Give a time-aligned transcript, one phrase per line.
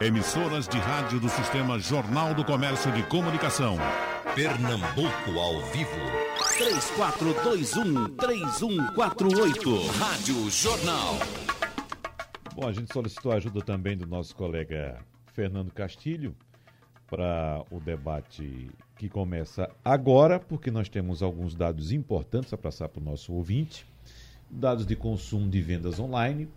[0.00, 3.76] Emissoras de rádio do Sistema Jornal do Comércio de Comunicação.
[4.32, 5.90] Pernambuco ao vivo.
[8.16, 9.88] 3421-3148.
[9.98, 11.18] Rádio Jornal.
[12.54, 15.00] Bom, a gente solicitou a ajuda também do nosso colega
[15.32, 16.32] Fernando Castilho
[17.10, 23.00] para o debate que começa agora, porque nós temos alguns dados importantes a passar para
[23.00, 23.84] o nosso ouvinte.
[24.48, 26.48] Dados de consumo de vendas online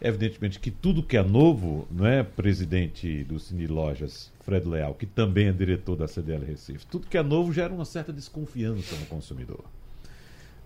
[0.00, 5.06] Evidentemente que tudo que é novo, não é, presidente do Cine Lojas, Fred Leal, que
[5.06, 9.06] também é diretor da CDL Recife, tudo que é novo gera uma certa desconfiança no
[9.06, 9.64] consumidor.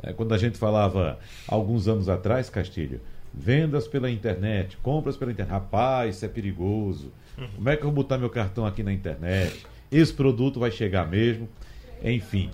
[0.02, 1.18] É, quando a gente falava,
[1.48, 3.00] alguns anos atrás, Castilho,
[3.32, 7.10] vendas pela internet, compras pela internet, rapaz, isso é perigoso.
[7.54, 9.64] Como é que eu vou botar meu cartão aqui na internet?
[9.90, 11.48] Esse produto vai chegar mesmo?
[12.04, 12.50] Enfim,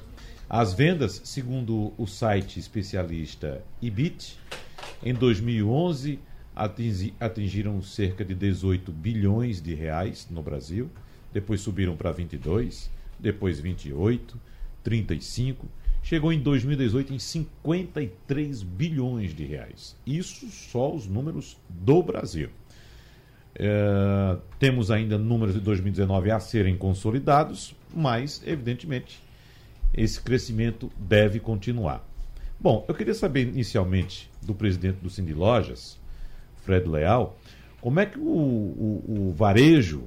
[0.49, 4.39] as vendas, segundo o site especialista Ibit,
[5.03, 6.19] em 2011
[6.59, 10.91] atingi, atingiram cerca de 18 bilhões de reais no Brasil,
[11.33, 14.39] depois subiram para 22, depois 28,
[14.83, 15.67] 35,
[16.03, 19.97] chegou em 2018 em 53 bilhões de reais.
[20.07, 22.51] Isso só os números do Brasil.
[23.55, 29.21] É, temos ainda números de 2019 a serem consolidados, mas, evidentemente,
[29.95, 32.07] esse crescimento deve continuar.
[32.61, 35.98] Bom, eu queria saber inicialmente do presidente do Cindy Lojas,
[36.69, 37.35] Fred Leal,
[37.81, 40.03] como é que o, o, o varejo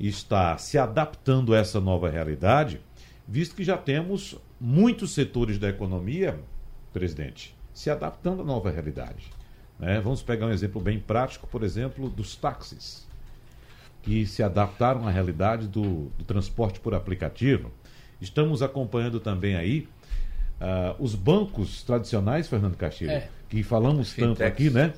[0.00, 2.80] está se adaptando a essa nova realidade,
[3.28, 6.36] visto que já temos muitos setores da economia,
[6.92, 9.30] presidente, se adaptando à nova realidade.
[9.78, 10.00] Né?
[10.00, 13.06] Vamos pegar um exemplo bem prático, por exemplo, dos táxis,
[14.02, 17.70] que se adaptaram à realidade do, do transporte por aplicativo.
[18.20, 19.86] Estamos acompanhando também aí
[20.60, 23.28] uh, os bancos tradicionais, Fernando Castilho, é.
[23.48, 24.38] que falamos Fintechs.
[24.38, 24.92] tanto aqui, né?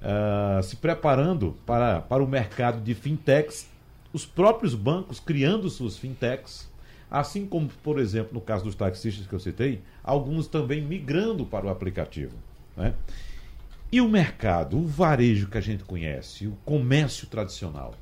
[0.00, 3.68] Uh, se preparando para, para o mercado de fintechs,
[4.12, 6.68] os próprios bancos criando suas fintechs,
[7.10, 11.66] assim como, por exemplo, no caso dos taxistas que eu citei, alguns também migrando para
[11.66, 12.34] o aplicativo.
[12.76, 12.94] Né?
[13.92, 17.94] E o mercado, o varejo que a gente conhece, o comércio tradicional,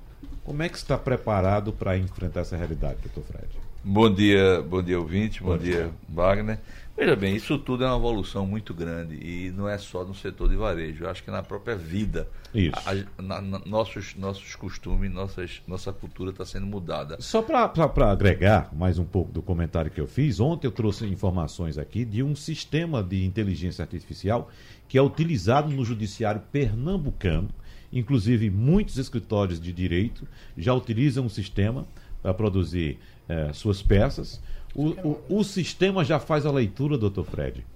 [0.45, 3.49] como é que está preparado para enfrentar essa realidade, doutor Fred?
[3.85, 6.59] Bom dia, bom dia ouvinte, bom, bom dia, dia Wagner.
[6.99, 10.49] Veja bem, isso tudo é uma evolução muito grande e não é só no setor
[10.49, 12.27] de varejo, eu acho que na própria vida.
[12.53, 12.73] Isso.
[12.85, 17.17] A, na, na, nossos, nossos costumes, nossas, nossa cultura está sendo mudada.
[17.21, 21.79] Só para agregar mais um pouco do comentário que eu fiz, ontem eu trouxe informações
[21.79, 24.51] aqui de um sistema de inteligência artificial
[24.89, 27.49] que é utilizado no judiciário pernambucano.
[27.93, 30.27] Inclusive, muitos escritórios de direito
[30.57, 31.87] já utilizam o sistema
[32.21, 32.99] para produzir
[33.29, 34.43] eh, suas peças.
[34.79, 37.67] O, o, o, sistema já faz a leitura, doutor Fred,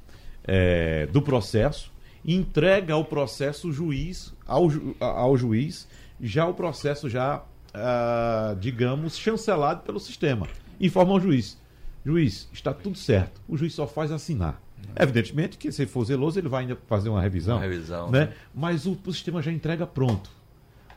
[0.44, 1.90] é, do processo,
[2.24, 4.68] entrega ao processo juiz, ao,
[5.00, 5.88] ao juiz,
[6.20, 7.42] já o processo já,
[7.74, 10.46] ah, digamos, chancelado pelo sistema.
[10.80, 11.60] Informa ao juiz.
[12.06, 13.40] Juiz, está tudo certo.
[13.48, 14.62] O juiz só faz assinar.
[14.94, 17.56] Evidentemente que se for zeloso, ele vai ainda fazer uma revisão.
[17.56, 18.12] Uma revisão.
[18.12, 18.32] Né?
[18.54, 20.30] Mas o, o sistema já entrega pronto.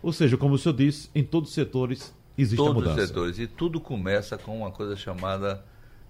[0.03, 2.95] Ou seja, como o senhor disse, em todos os setores existe todos mudança.
[2.95, 3.39] Todos os setores.
[3.39, 5.65] E tudo começa com uma coisa chamada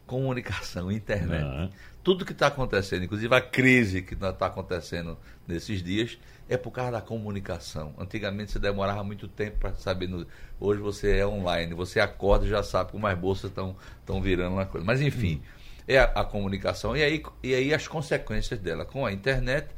[0.06, 1.44] comunicação, internet.
[1.44, 1.70] Uhum.
[2.04, 5.18] Tudo que está acontecendo, inclusive a crise que está acontecendo
[5.48, 7.94] nesses dias, é por causa da comunicação.
[7.98, 10.08] Antigamente você demorava muito tempo para saber.
[10.08, 10.26] No...
[10.60, 14.66] Hoje você é online, você acorda e já sabe como as bolsas estão virando uma
[14.66, 14.86] coisa.
[14.86, 15.42] Mas enfim, uhum.
[15.88, 16.96] é a, a, comunicação.
[16.96, 18.86] E aí, e aí as consequências dela.
[18.86, 19.70] Com a internet,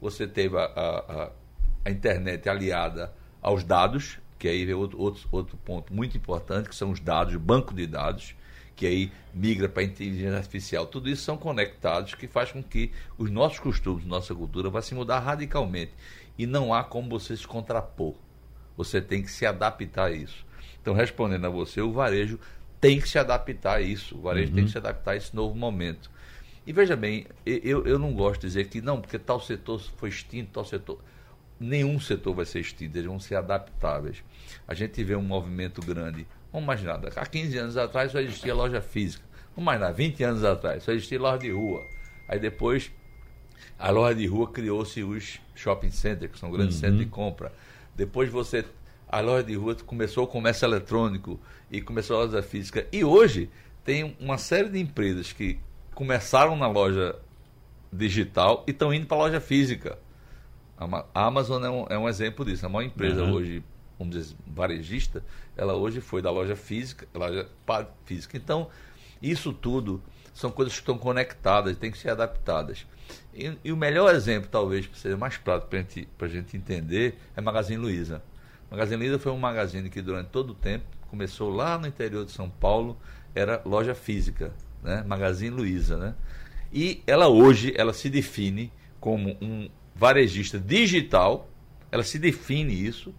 [0.00, 1.30] você teve a, a,
[1.84, 6.74] a internet aliada aos dados, que aí vem outro, outro, outro ponto muito importante, que
[6.74, 8.34] são os dados, o banco de dados
[8.76, 10.86] que aí migra para a inteligência artificial.
[10.86, 14.94] Tudo isso são conectados que faz com que os nossos costumes, nossa cultura vai se
[14.94, 15.92] mudar radicalmente.
[16.38, 18.14] E não há como você se contrapor.
[18.76, 20.44] Você tem que se adaptar a isso.
[20.80, 22.38] Então, respondendo a você, o varejo
[22.78, 24.16] tem que se adaptar a isso.
[24.16, 24.54] O varejo uhum.
[24.54, 26.10] tem que se adaptar a esse novo momento.
[26.66, 30.10] E veja bem, eu, eu não gosto de dizer que não, porque tal setor foi
[30.10, 31.00] extinto, tal setor.
[31.58, 34.22] Nenhum setor vai ser extinto, eles vão ser adaptáveis.
[34.68, 38.80] A gente vê um movimento grande Vamos imaginar, há 15 anos atrás só existia loja
[38.80, 39.24] física.
[39.54, 41.82] Vamos imaginar, 20 anos atrás só existia loja de rua.
[42.28, 42.90] Aí depois
[43.78, 46.80] a loja de rua criou-se os shopping centers, que são grandes uhum.
[46.80, 47.52] centros de compra.
[47.94, 48.64] Depois você
[49.08, 51.38] a loja de rua começou o comércio eletrônico
[51.70, 52.86] e começou a loja física.
[52.92, 53.48] E hoje
[53.84, 55.58] tem uma série de empresas que
[55.94, 57.16] começaram na loja
[57.92, 59.98] digital e estão indo para a loja física.
[61.14, 62.66] A Amazon é um, é um exemplo disso.
[62.66, 63.32] A maior empresa uhum.
[63.32, 63.64] hoje
[63.98, 65.24] vamos dizer, varejista,
[65.56, 67.48] ela hoje foi da loja física, loja
[68.04, 68.36] física.
[68.36, 68.68] Então,
[69.20, 70.02] isso tudo
[70.34, 72.86] são coisas que estão conectadas, têm que ser adaptadas.
[73.32, 77.18] E, e o melhor exemplo, talvez, para ser mais prático para a gente, gente entender,
[77.34, 78.22] é Magazine Luiza.
[78.70, 82.32] Magazine Luiza foi um magazine que durante todo o tempo começou lá no interior de
[82.32, 82.98] São Paulo,
[83.34, 84.52] era loja física,
[84.82, 85.04] né?
[85.06, 86.14] Magazine Luiza, né?
[86.72, 91.48] E ela hoje ela se define como um varejista digital,
[91.90, 93.14] ela se define isso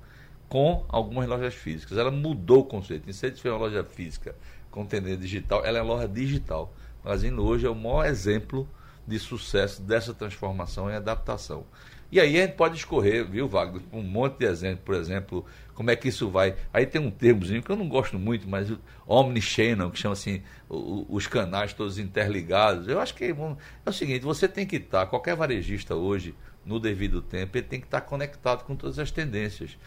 [0.50, 1.98] com algumas lojas físicas.
[1.98, 3.04] Ela mudou o conceito.
[3.10, 4.36] Em vez ser uma loja física
[4.72, 6.74] com tendência digital, ela é loja digital.
[7.04, 8.68] Magazine hoje é o maior exemplo
[9.08, 11.66] de sucesso dessa transformação e adaptação.
[12.10, 15.92] E aí a gente pode escorrer, viu, Wagner, um monte de exemplos, por exemplo, como
[15.92, 16.56] é que isso vai.
[16.72, 18.72] Aí tem um termozinho que eu não gosto muito, mas
[19.06, 22.88] omnichannel, que chama assim, os canais todos interligados.
[22.88, 26.34] Eu acho que é, é o seguinte, você tem que estar, qualquer varejista hoje,
[26.66, 29.78] no devido tempo, ele tem que estar conectado com todas as tendências.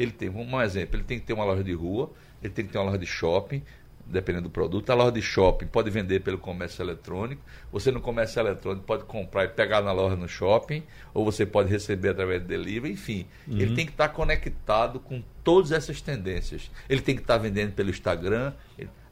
[0.00, 2.10] Ele tem, um exemplo, ele tem que ter uma loja de rua,
[2.42, 3.62] ele tem que ter uma loja de shopping,
[4.06, 4.88] dependendo do produto.
[4.88, 7.42] A loja de shopping pode vender pelo comércio eletrônico.
[7.70, 10.82] Você no comércio eletrônico pode comprar e pegar na loja no shopping,
[11.12, 13.26] ou você pode receber através de delivery, enfim.
[13.46, 13.58] Uhum.
[13.58, 16.70] Ele tem que estar conectado com todas essas tendências.
[16.88, 18.54] Ele tem que estar vendendo pelo Instagram.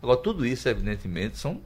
[0.02, 1.60] Agora, tudo isso, evidentemente, são.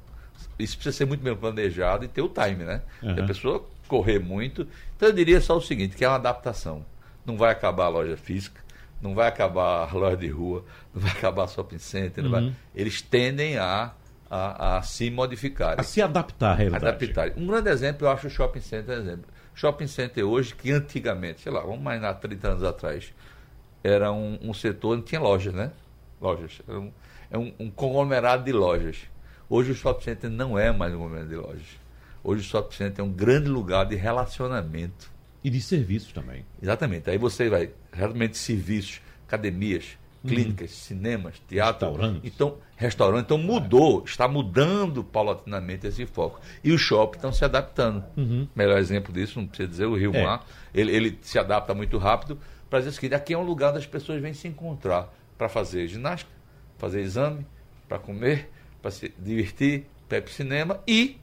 [0.59, 2.83] Isso precisa ser muito bem planejado e ter o time, né?
[3.01, 3.23] Uhum.
[3.23, 4.67] A pessoa correr muito.
[4.97, 6.85] Então eu diria só o seguinte, que é uma adaptação.
[7.25, 8.61] Não vai acabar a loja física,
[9.02, 10.64] não vai acabar a loja de rua,
[10.94, 12.25] não vai acabar shopping center.
[12.25, 12.31] Uhum.
[12.31, 12.52] Vai...
[12.75, 13.93] Eles tendem a,
[14.31, 15.78] a, a, se modificar.
[15.78, 16.87] A se adaptar à realidade.
[16.87, 17.32] Adaptar.
[17.37, 19.26] Um grande exemplo, eu acho o shopping center exemplo.
[19.54, 23.12] Shopping center hoje, que antigamente, sei lá, vamos mais há 30 anos atrás,
[23.82, 25.72] era um, um setor, não tinha lojas, né?
[26.20, 26.62] Lojas.
[26.66, 26.93] Era um,
[27.31, 28.99] é um, um conglomerado de lojas.
[29.49, 31.82] Hoje o shopping center não é mais um conglomerado de lojas.
[32.25, 35.10] Hoje o shopping center é um grande lugar de relacionamento.
[35.44, 36.44] E de serviços também.
[36.62, 37.11] Exatamente.
[37.11, 40.31] Aí você vai, realmente, serviços, academias, uhum.
[40.31, 40.77] clínicas, uhum.
[40.77, 41.89] cinemas, teatro.
[41.89, 42.21] Restaurantes.
[42.25, 43.25] Então, restaurante.
[43.25, 44.05] Então mudou, é.
[44.05, 46.41] está mudando paulatinamente esse foco.
[46.62, 48.05] E os shoppings estão se adaptando.
[48.17, 48.49] Uhum.
[48.55, 50.23] Melhor exemplo disso, não precisa dizer, o Rio é.
[50.23, 52.38] Mar, ele, ele se adapta muito rápido
[52.71, 55.49] para dizer o seguinte, aqui é um lugar onde as pessoas vêm se encontrar para
[55.49, 56.31] fazer ginástica,
[56.79, 57.47] fazer exame,
[57.87, 58.49] para comer,
[58.81, 61.19] para se divertir, para ir para o cinema e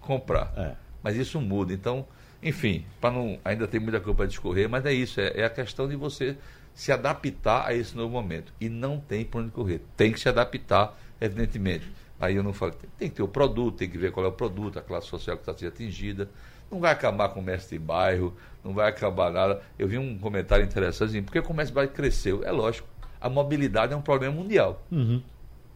[0.00, 0.52] comprar.
[0.56, 0.74] É.
[1.02, 1.74] Mas isso muda.
[1.74, 2.06] Então,
[2.46, 5.50] enfim, para não ainda tem muita coisa para discorrer, mas é isso, é, é, a
[5.50, 6.36] questão de você
[6.72, 8.52] se adaptar a esse novo momento.
[8.60, 9.80] E não tem para onde correr.
[9.96, 11.90] Tem que se adaptar, evidentemente.
[12.20, 14.28] Aí eu não falo, tem, tem que ter o produto, tem que ver qual é
[14.28, 16.28] o produto, a classe social que está sendo atingida.
[16.70, 18.32] Não vai acabar com o comércio de bairro,
[18.64, 19.60] não vai acabar nada.
[19.78, 22.44] Eu vi um comentário interessante, assim, porque o comércio de bairro cresceu.
[22.44, 22.86] É lógico,
[23.20, 24.82] a mobilidade é um problema mundial.
[24.92, 25.20] Uhum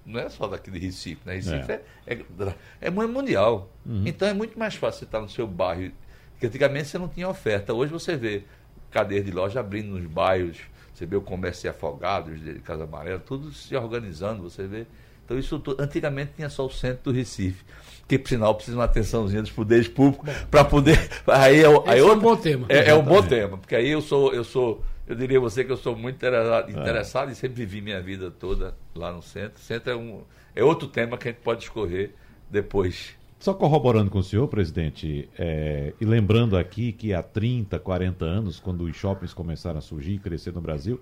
[0.04, 1.34] não é só daqui de Recife, né?
[1.34, 3.70] Recife é, é, é, é mundial.
[3.86, 4.02] Uhum.
[4.06, 5.92] Então é muito mais fácil você estar no seu bairro.
[6.40, 7.74] Porque antigamente você não tinha oferta.
[7.74, 8.44] Hoje você vê
[8.90, 10.56] cadeias de loja abrindo nos bairros,
[10.94, 14.86] você vê o comércio de afogados, de Casa Amarela, tudo se organizando, você vê.
[15.22, 17.62] Então isso tudo, antigamente tinha só o centro do Recife,
[18.08, 21.10] que por sinal precisa de uma atençãozinha dos poderes públicos para poder.
[21.26, 22.66] Aí é, aí é um bom tema.
[22.70, 25.62] É, é um bom tema, porque aí eu sou, eu sou eu diria a você
[25.62, 27.32] que eu sou muito interessado, interessado é.
[27.32, 29.58] e sempre vivi minha vida toda lá no centro.
[29.58, 30.22] O centro é, um,
[30.54, 32.14] é outro tema que a gente pode escorrer
[32.48, 33.19] depois.
[33.40, 38.60] Só corroborando com o senhor, presidente, é, e lembrando aqui que há 30, 40 anos,
[38.60, 41.00] quando os shoppings começaram a surgir e crescer no Brasil,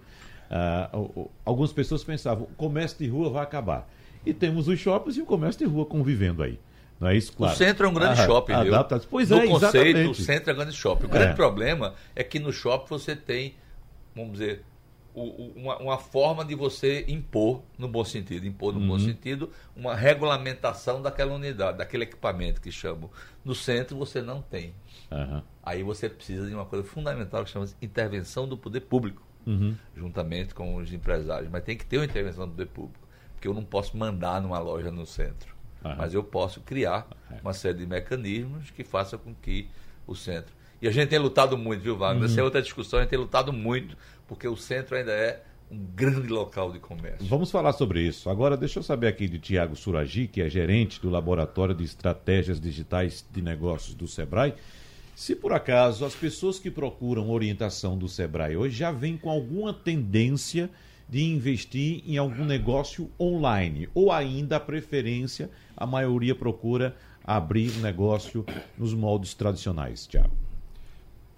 [0.49, 3.90] uh, algumas pessoas pensavam o comércio de rua vai acabar.
[4.25, 6.61] E temos os shoppings e o comércio de rua convivendo aí.
[7.00, 7.55] Não é isso, claro.
[7.55, 8.73] O centro é um grande ah, shopping, viu?
[9.11, 10.11] Pois no é, conceito, exatamente.
[10.11, 11.06] o centro é um grande shopping.
[11.06, 11.34] O grande é.
[11.34, 13.55] problema é que no shopping você tem
[14.19, 14.64] vamos dizer,
[15.14, 18.88] uma, uma, forma de você impor, no bom sentido, impor no uhum.
[18.88, 23.10] bom sentido, uma regulamentação daquela unidade, daquele equipamento que chamam.
[23.44, 24.74] No centro você não tem.
[25.10, 25.43] Uhum.
[25.62, 29.74] Aí você precisa de uma coisa fundamental que chama intervenção do poder público, uhum.
[29.96, 31.50] juntamente com os empresários.
[31.50, 34.58] Mas tem que ter uma intervenção do poder público, porque eu não posso mandar numa
[34.58, 35.56] loja no centro.
[35.96, 37.06] Mas eu posso criar
[37.41, 39.69] uma série de mecanismos que façam com que
[40.06, 42.24] o centro e a gente tem lutado muito, viu, Wagner?
[42.24, 42.31] Uhum.
[42.31, 43.96] Essa é outra discussão, a gente tem lutado muito,
[44.29, 47.27] porque o centro ainda é um grande local de comércio.
[47.27, 48.31] Vamos falar sobre isso.
[48.31, 52.61] Agora, deixa eu saber aqui de Tiago Suragi, que é gerente do Laboratório de Estratégias
[52.61, 54.55] Digitais de Negócios do SEBRAE.
[55.15, 59.75] Se por acaso as pessoas que procuram orientação do SEBRAE hoje já vêm com alguma
[59.75, 60.70] tendência
[61.08, 66.94] de investir em algum negócio online, ou ainda a preferência, a maioria procura
[67.25, 68.44] abrir negócio
[68.77, 70.47] nos moldes tradicionais, Tiago.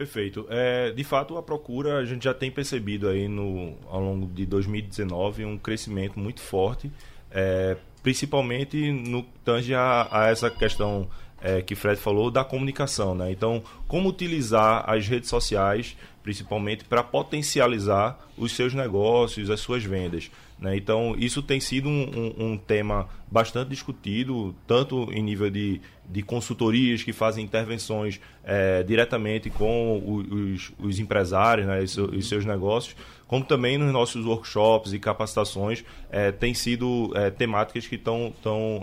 [0.01, 0.47] Perfeito.
[0.49, 4.47] É, de fato, a procura, a gente já tem percebido aí no, ao longo de
[4.47, 6.91] 2019 um crescimento muito forte,
[7.31, 11.07] é, principalmente no tange a, a essa questão
[11.43, 13.15] é, que Fred falou da comunicação.
[13.15, 13.31] Né?
[13.31, 20.31] Então, como utilizar as redes sociais principalmente para potencializar os seus negócios, as suas vendas.
[20.61, 20.77] Né?
[20.77, 26.23] Então, isso tem sido um, um, um, tema bastante discutido, tanto em nível de, de
[26.23, 32.95] consultorias que fazem intervenções é, diretamente com os, os empresários né, e, e seus negócios,
[33.27, 38.35] como também nos nossos workshops e capacitações, é, tem sido é, temáticas que estão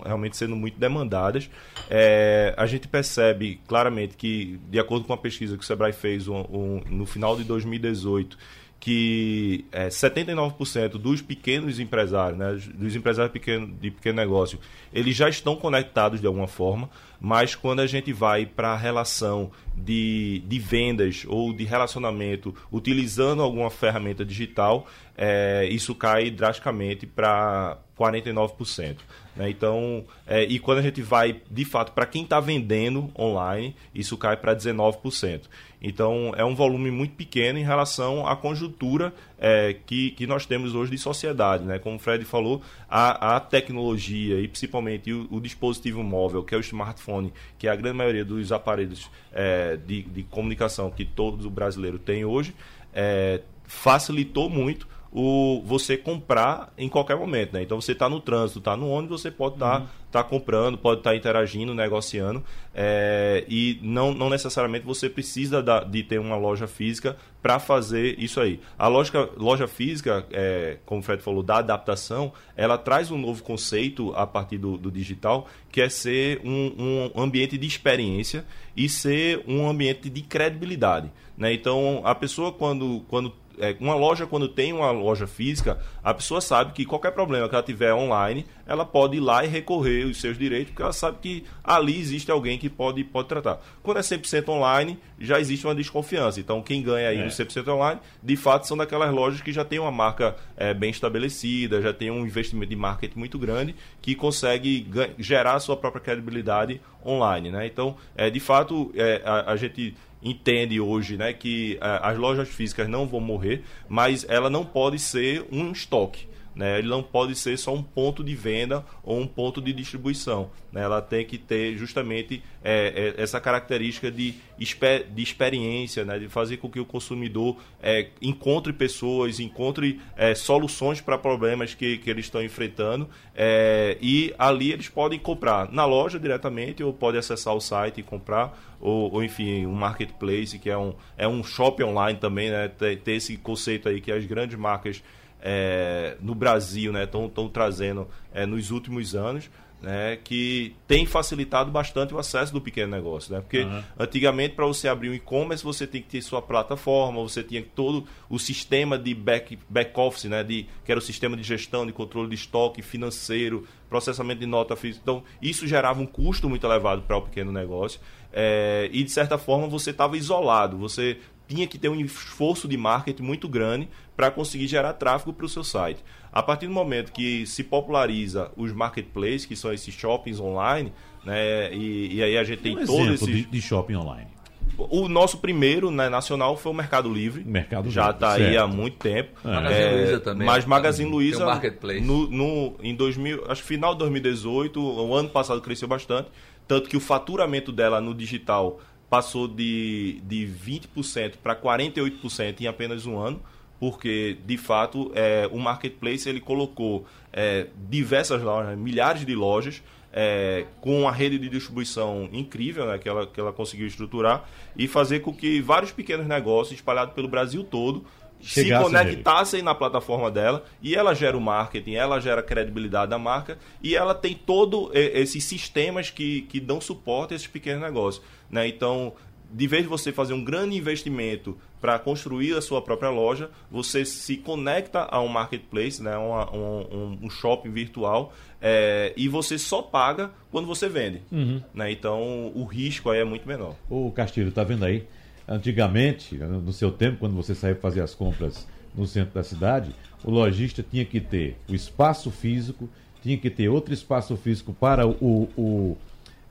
[0.04, 1.48] realmente sendo muito demandadas.
[1.88, 6.26] É, a gente percebe claramente que, de acordo com a pesquisa que o Sebrae fez
[6.26, 8.38] um, no final de 2018,
[8.80, 14.58] que é, 79% dos pequenos empresários, né, dos empresários pequeno, de pequeno negócio,
[14.92, 16.88] eles já estão conectados de alguma forma,
[17.20, 23.42] mas quando a gente vai para a relação de, de vendas ou de relacionamento utilizando
[23.42, 28.98] alguma ferramenta digital, é, isso cai drasticamente para 49%.
[29.38, 29.48] Né?
[29.48, 34.18] Então, é, e quando a gente vai, de fato, para quem está vendendo online, isso
[34.18, 35.42] cai para 19%.
[35.80, 40.74] Então, é um volume muito pequeno em relação à conjuntura é, que, que nós temos
[40.74, 41.64] hoje de sociedade.
[41.64, 41.78] Né?
[41.78, 46.58] Como o Fred falou, a, a tecnologia e principalmente o, o, dispositivo móvel, que é
[46.58, 51.48] o smartphone, que é a grande maioria dos aparelhos é, de, de comunicação que todo
[51.48, 52.52] brasileiro tem hoje,
[52.92, 57.62] é, facilitou muito o você comprar em qualquer momento, né?
[57.62, 59.88] Então você está no trânsito, está no ônibus, você pode estar tá, uhum.
[60.12, 65.82] tá comprando, pode estar tá interagindo, negociando, é, e não, não necessariamente você precisa da,
[65.82, 68.60] de ter uma loja física para fazer isso aí.
[68.78, 73.42] A lógica, loja física, é, como o Fred falou, da adaptação, ela traz um novo
[73.42, 78.44] conceito a partir do, do digital, que é ser um, um ambiente de experiência
[78.76, 81.10] e ser um ambiente de credibilidade.
[81.36, 81.52] Né?
[81.54, 86.40] Então a pessoa quando, quando é, uma loja, quando tem uma loja física, a pessoa
[86.40, 90.20] sabe que qualquer problema que ela tiver online, ela pode ir lá e recorrer os
[90.20, 93.60] seus direitos, porque ela sabe que ali existe alguém que pode, pode tratar.
[93.82, 96.38] Quando é 100% online, já existe uma desconfiança.
[96.40, 97.24] Então, quem ganha aí é.
[97.24, 100.90] no 100% online, de fato, são daquelas lojas que já tem uma marca é, bem
[100.90, 104.86] estabelecida, já tem um investimento de marketing muito grande, que consegue
[105.18, 107.50] gerar a sua própria credibilidade online.
[107.50, 107.66] Né?
[107.66, 112.48] Então, é, de fato, é, a, a gente entende hoje né, que uh, as lojas
[112.48, 116.27] físicas não vão morrer, mas ela não pode ser um estoque.
[116.58, 116.80] Né?
[116.80, 120.50] Ele não pode ser só um ponto de venda ou um ponto de distribuição.
[120.72, 120.82] Né?
[120.82, 126.18] Ela tem que ter justamente é, é, essa característica de, de experiência, né?
[126.18, 131.98] de fazer com que o consumidor é, encontre pessoas, encontre é, soluções para problemas que,
[131.98, 137.16] que eles estão enfrentando é, e ali eles podem comprar na loja diretamente ou pode
[137.16, 141.44] acessar o site e comprar ou, ou, enfim, um marketplace que é um, é um
[141.44, 142.66] shopping online também, né?
[142.66, 145.00] ter, ter esse conceito aí que as grandes marcas
[145.40, 149.50] é, no Brasil estão né, trazendo é, nos últimos anos.
[149.80, 153.32] Né, que tem facilitado bastante o acesso do pequeno negócio.
[153.32, 153.40] Né?
[153.40, 153.80] Porque uhum.
[153.96, 158.04] antigamente, para você abrir um e-commerce, você tem que ter sua plataforma, você tinha todo
[158.28, 161.92] o sistema de back, back office, né, de, que era o sistema de gestão, de
[161.92, 165.00] controle de estoque financeiro, processamento de nota física.
[165.00, 168.00] Então, isso gerava um custo muito elevado para o pequeno negócio.
[168.32, 170.76] É, e, de certa forma, você estava isolado.
[170.78, 171.18] Você
[171.48, 175.48] tinha que ter um esforço de marketing muito grande para conseguir gerar tráfego para o
[175.48, 176.04] seu site.
[176.30, 180.92] A partir do momento que se populariza os marketplaces, que são esses shoppings online,
[181.24, 184.28] né, e, e aí a gente tem um todo esse de, de shopping online.
[184.76, 187.42] O nosso primeiro né, nacional foi o Mercado Livre.
[187.44, 189.40] Mercado Já está aí há muito tempo.
[189.44, 189.48] É.
[189.48, 190.46] Magazine é, Luiza também.
[190.46, 192.00] Mas Magazine Luiza, marketplace.
[192.00, 196.28] No, no, em 2000, acho que final de 2018, o ano passado cresceu bastante.
[196.68, 198.78] Tanto que o faturamento dela no digital
[199.08, 203.42] passou de, de 20% para 48% em apenas um ano,
[203.80, 210.66] porque de fato é, o marketplace ele colocou é, diversas lojas, milhares de lojas, é,
[210.80, 215.20] com uma rede de distribuição incrível né, que, ela, que ela conseguiu estruturar e fazer
[215.20, 218.04] com que vários pequenos negócios espalhados pelo Brasil todo
[218.40, 223.18] se conectassem na plataforma dela e ela gera o marketing, ela gera a credibilidade da
[223.18, 228.24] marca e ela tem todos esses sistemas que, que dão suporte a esses pequenos negócios.
[228.50, 228.68] Né?
[228.68, 229.12] Então,
[229.50, 234.04] de vez de você fazer um grande investimento para construir a sua própria loja, você
[234.04, 236.16] se conecta a um marketplace, né?
[236.16, 241.22] Uma, um, um, shopping virtual, é, e você só paga quando você vende.
[241.30, 241.62] Uhum.
[241.72, 241.92] Né?
[241.92, 243.76] Então, o risco aí é muito menor.
[243.88, 245.06] O Castilho, tá vendo aí?
[245.48, 250.30] Antigamente, no seu tempo, quando você saía fazer as compras no centro da cidade, o
[250.30, 252.86] lojista tinha que ter o espaço físico,
[253.22, 255.96] tinha que ter outro espaço físico para o, o,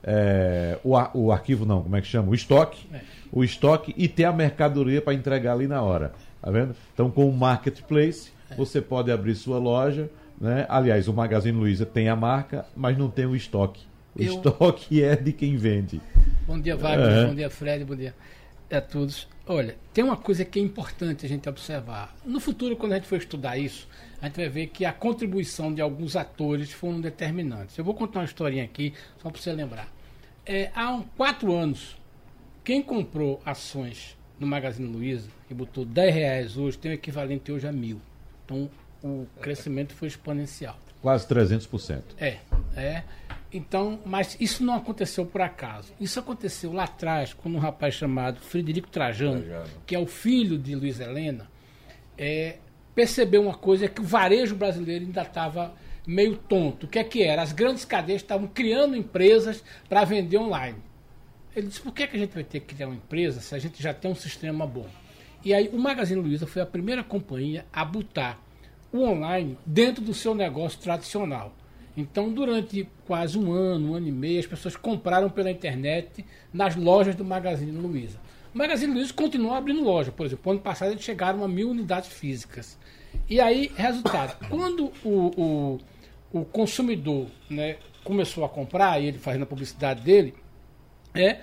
[0.02, 2.30] é, o, o, arquivo, não, como é que chama?
[2.30, 2.88] O estoque.
[2.92, 3.00] É.
[3.30, 6.12] O estoque e ter a mercadoria para entregar ali na hora.
[6.42, 6.74] Tá vendo?
[6.92, 8.56] Então, com o Marketplace, é.
[8.56, 10.10] você pode abrir sua loja.
[10.40, 10.66] Né?
[10.68, 13.82] Aliás, o Magazine Luiza tem a marca, mas não tem o estoque.
[14.16, 14.34] O Eu...
[14.34, 16.00] estoque é de quem vende.
[16.48, 17.28] Bom dia, Wagner.
[17.28, 17.84] Bom dia, Fred.
[17.84, 18.14] Bom dia
[18.70, 19.28] a todos.
[19.46, 22.14] Olha, tem uma coisa que é importante a gente observar.
[22.24, 23.88] No futuro, quando a gente for estudar isso,
[24.20, 27.78] a gente vai ver que a contribuição de alguns atores foram determinantes.
[27.78, 29.88] Eu vou contar uma historinha aqui, só para você lembrar.
[30.44, 31.96] É, há quatro anos,
[32.62, 37.66] quem comprou ações no Magazine Luiza e botou 10 reais hoje, tem o equivalente hoje
[37.66, 38.00] a mil.
[38.44, 38.70] Então,
[39.02, 40.78] o crescimento foi exponencial.
[41.00, 42.02] Quase 300%.
[42.18, 42.38] É,
[42.76, 43.04] é.
[43.52, 45.94] Então, mas isso não aconteceu por acaso.
[45.98, 49.70] Isso aconteceu lá atrás, quando um rapaz chamado Frederico Trajano, Trajano.
[49.86, 51.50] que é o filho de Luiz Helena,
[52.16, 52.58] é,
[52.94, 55.74] percebeu uma coisa que o varejo brasileiro ainda estava
[56.06, 56.84] meio tonto.
[56.84, 57.40] O que é que era?
[57.40, 60.78] As grandes cadeias estavam criando empresas para vender online.
[61.56, 63.58] Ele disse, por que, que a gente vai ter que criar uma empresa se a
[63.58, 64.86] gente já tem um sistema bom?
[65.44, 68.38] E aí o Magazine Luiza foi a primeira companhia a botar
[68.92, 71.54] o online dentro do seu negócio tradicional.
[72.00, 76.76] Então, durante quase um ano, um ano e meio, as pessoas compraram pela internet nas
[76.76, 78.20] lojas do Magazine Luiza.
[78.54, 80.12] O Magazine Luiza continuou abrindo loja.
[80.12, 82.78] Por exemplo, ano passado eles chegaram a mil unidades físicas.
[83.28, 85.80] E aí, resultado, quando o,
[86.32, 90.34] o, o consumidor né, começou a comprar, e ele fazendo a publicidade dele,
[91.12, 91.40] é,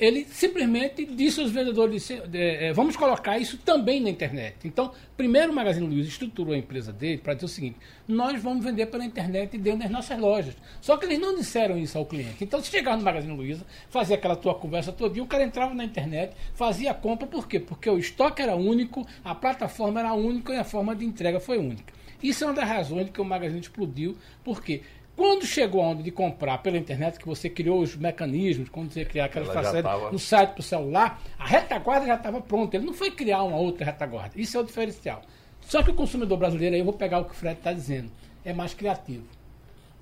[0.00, 4.56] ele simplesmente disse aos vendedores: é, é, vamos colocar isso também na internet.
[4.64, 7.76] Então, primeiro o Magazine Luiza estruturou a empresa dele para dizer o seguinte:
[8.08, 10.56] nós vamos vender pela internet dentro das nossas lojas.
[10.80, 12.42] Só que eles não disseram isso ao cliente.
[12.42, 15.84] Então, se chegar no Magazine Luiza, fazia aquela tua conversa todo o cara entrava na
[15.84, 17.60] internet, fazia a compra, por quê?
[17.60, 21.58] Porque o estoque era único, a plataforma era única e a forma de entrega foi
[21.58, 21.92] única.
[22.22, 24.82] Isso é uma das razões que o Magazine explodiu, porque
[25.20, 29.04] quando chegou a onda de comprar pela internet, que você criou os mecanismos, quando você
[29.04, 32.78] criar aquela facilidades no site para o celular, a retaguarda já estava pronta.
[32.78, 34.40] Ele não foi criar uma outra retaguarda.
[34.40, 35.20] Isso é o diferencial.
[35.60, 38.10] Só que o consumidor brasileiro, aí eu vou pegar o que o Fred está dizendo,
[38.42, 39.26] é mais criativo.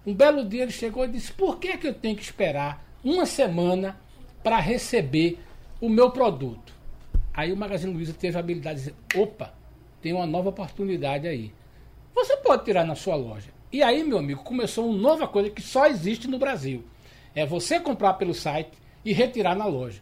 [0.07, 3.27] Um belo dia ele chegou e disse: por que, que eu tenho que esperar uma
[3.27, 3.99] semana
[4.45, 5.41] para receber
[5.81, 6.73] o meu produto?
[7.35, 9.53] Aí o Magazine Luiza teve a habilidade de dizer: opa,
[10.01, 11.53] tem uma nova oportunidade aí.
[12.15, 13.58] Você pode tirar na sua loja.
[13.71, 16.85] E aí, meu amigo, começou uma nova coisa que só existe no Brasil.
[17.35, 18.71] É você comprar pelo site
[19.05, 20.01] e retirar na loja.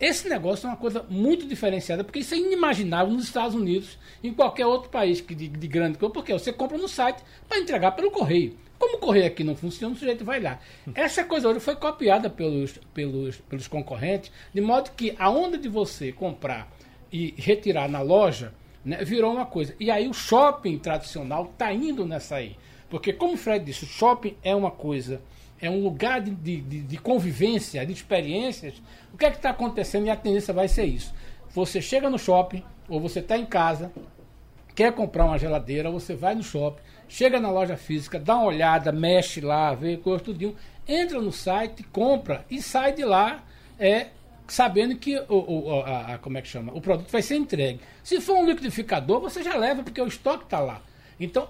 [0.00, 4.32] Esse negócio é uma coisa muito diferenciada, porque isso é inimaginável nos Estados Unidos, em
[4.32, 7.92] qualquer outro país que de, de grande coisa, porque você compra no site para entregar
[7.92, 8.56] pelo correio.
[8.78, 10.60] Como o correio aqui não funciona, o sujeito vai lá.
[10.94, 15.68] Essa coisa hoje foi copiada pelos, pelos, pelos concorrentes, de modo que a onda de
[15.68, 16.70] você comprar
[17.12, 18.54] e retirar na loja
[18.84, 19.74] né, virou uma coisa.
[19.80, 22.56] E aí o shopping tradicional está indo nessa aí.
[22.88, 25.20] Porque, como o Fred disse, o shopping é uma coisa,
[25.60, 28.74] é um lugar de, de, de convivência, de experiências.
[29.12, 31.14] O que é que está acontecendo e a tendência vai ser isso.
[31.50, 33.92] Você chega no shopping, ou você está em casa,
[34.74, 38.92] quer comprar uma geladeira, você vai no shopping, chega na loja física, dá uma olhada,
[38.92, 40.54] mexe lá, vê coisa, tudinho,
[40.86, 43.44] entra no site, compra e sai de lá
[43.78, 44.08] é,
[44.46, 46.72] sabendo que o, o a, a, como é que chama?
[46.72, 47.80] o produto vai ser entregue.
[48.02, 50.80] Se for um liquidificador, você já leva, porque o estoque está lá.
[51.20, 51.48] Então,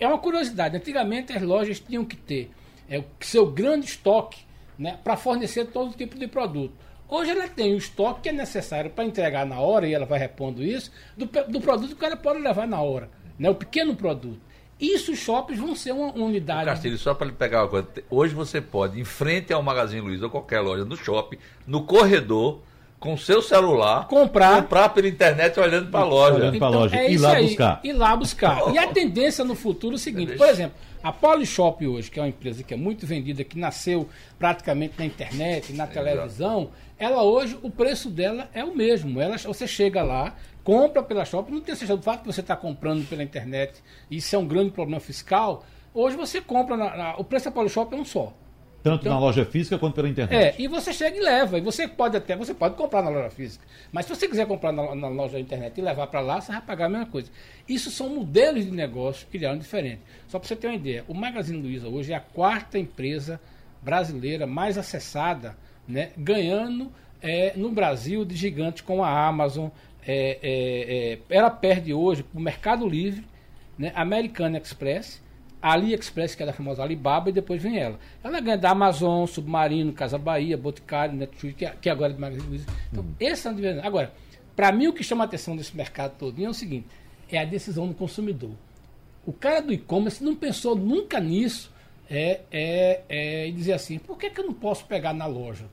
[0.00, 0.76] é uma curiosidade.
[0.76, 2.50] Antigamente as lojas tinham que ter
[2.88, 4.40] é, o seu grande estoque
[4.78, 6.72] né, para fornecer todo tipo de produto.
[7.08, 10.18] Hoje ela tem o estoque que é necessário para entregar na hora, e ela vai
[10.18, 13.10] repondo isso, do, do produto que ela pode levar na hora.
[13.38, 14.40] Né, o pequeno produto.
[14.80, 16.66] Isso os shoppings vão ser uma, uma unidade.
[16.66, 17.88] Castilho, só para lhe pegar uma coisa.
[18.08, 22.62] Hoje você pode, em frente ao Magazine Luiza ou qualquer loja, no shopping, no corredor,
[22.98, 26.34] com seu celular, comprar, comprar pela internet olhando para a loja.
[26.36, 27.80] Olhando então, loja é e lá aí, buscar.
[27.84, 28.74] E lá buscar.
[28.74, 32.22] E a tendência no futuro é o seguinte, por exemplo, a Polishop hoje, que é
[32.22, 34.08] uma empresa que é muito vendida, que nasceu
[34.38, 39.20] praticamente na internet, na televisão, ela hoje, o preço dela é o mesmo.
[39.20, 40.34] Ela, você chega lá,
[40.64, 43.80] compra pela Shop, não tem certeza do fato que você está comprando pela internet,
[44.10, 45.64] isso é um grande problema fiscal.
[45.94, 48.32] Hoje você compra, na, na, o preço da Polishop é um só.
[48.82, 50.38] Tanto então, na loja física quanto pela internet.
[50.38, 51.58] É, e você chega e leva.
[51.58, 53.64] E você pode até, você pode comprar na loja física.
[53.90, 56.52] Mas se você quiser comprar na, na loja da internet e levar para lá, você
[56.52, 57.30] vai pagar a mesma coisa.
[57.68, 60.00] Isso são modelos de negócio que criaram diferente.
[60.28, 63.40] Só para você ter uma ideia, o Magazine Luiza hoje é a quarta empresa
[63.82, 69.68] brasileira mais acessada, né, ganhando é, no Brasil de gigantes como a Amazon.
[70.06, 73.24] É, é, é ela perde hoje para o Mercado Livre,
[73.76, 75.20] né, American Express
[75.60, 77.98] a AliExpress, que é da famosa Alibaba, e depois vem ela.
[78.22, 82.20] Ela ganha da Amazon, Submarino, Casa Bahia, Boticário, Netflix, que, é, que agora é do
[82.20, 82.66] Magazine Luiza.
[82.90, 83.14] Então, uhum.
[83.18, 83.86] esse é o diferença.
[83.86, 84.12] Agora,
[84.54, 86.86] para mim, o que chama a atenção desse mercado todo é o seguinte:
[87.30, 88.52] é a decisão do consumidor.
[89.26, 91.72] O cara do e-commerce não pensou nunca nisso
[92.08, 95.66] é, é, é, e dizer assim: por que, que eu não posso pegar na loja?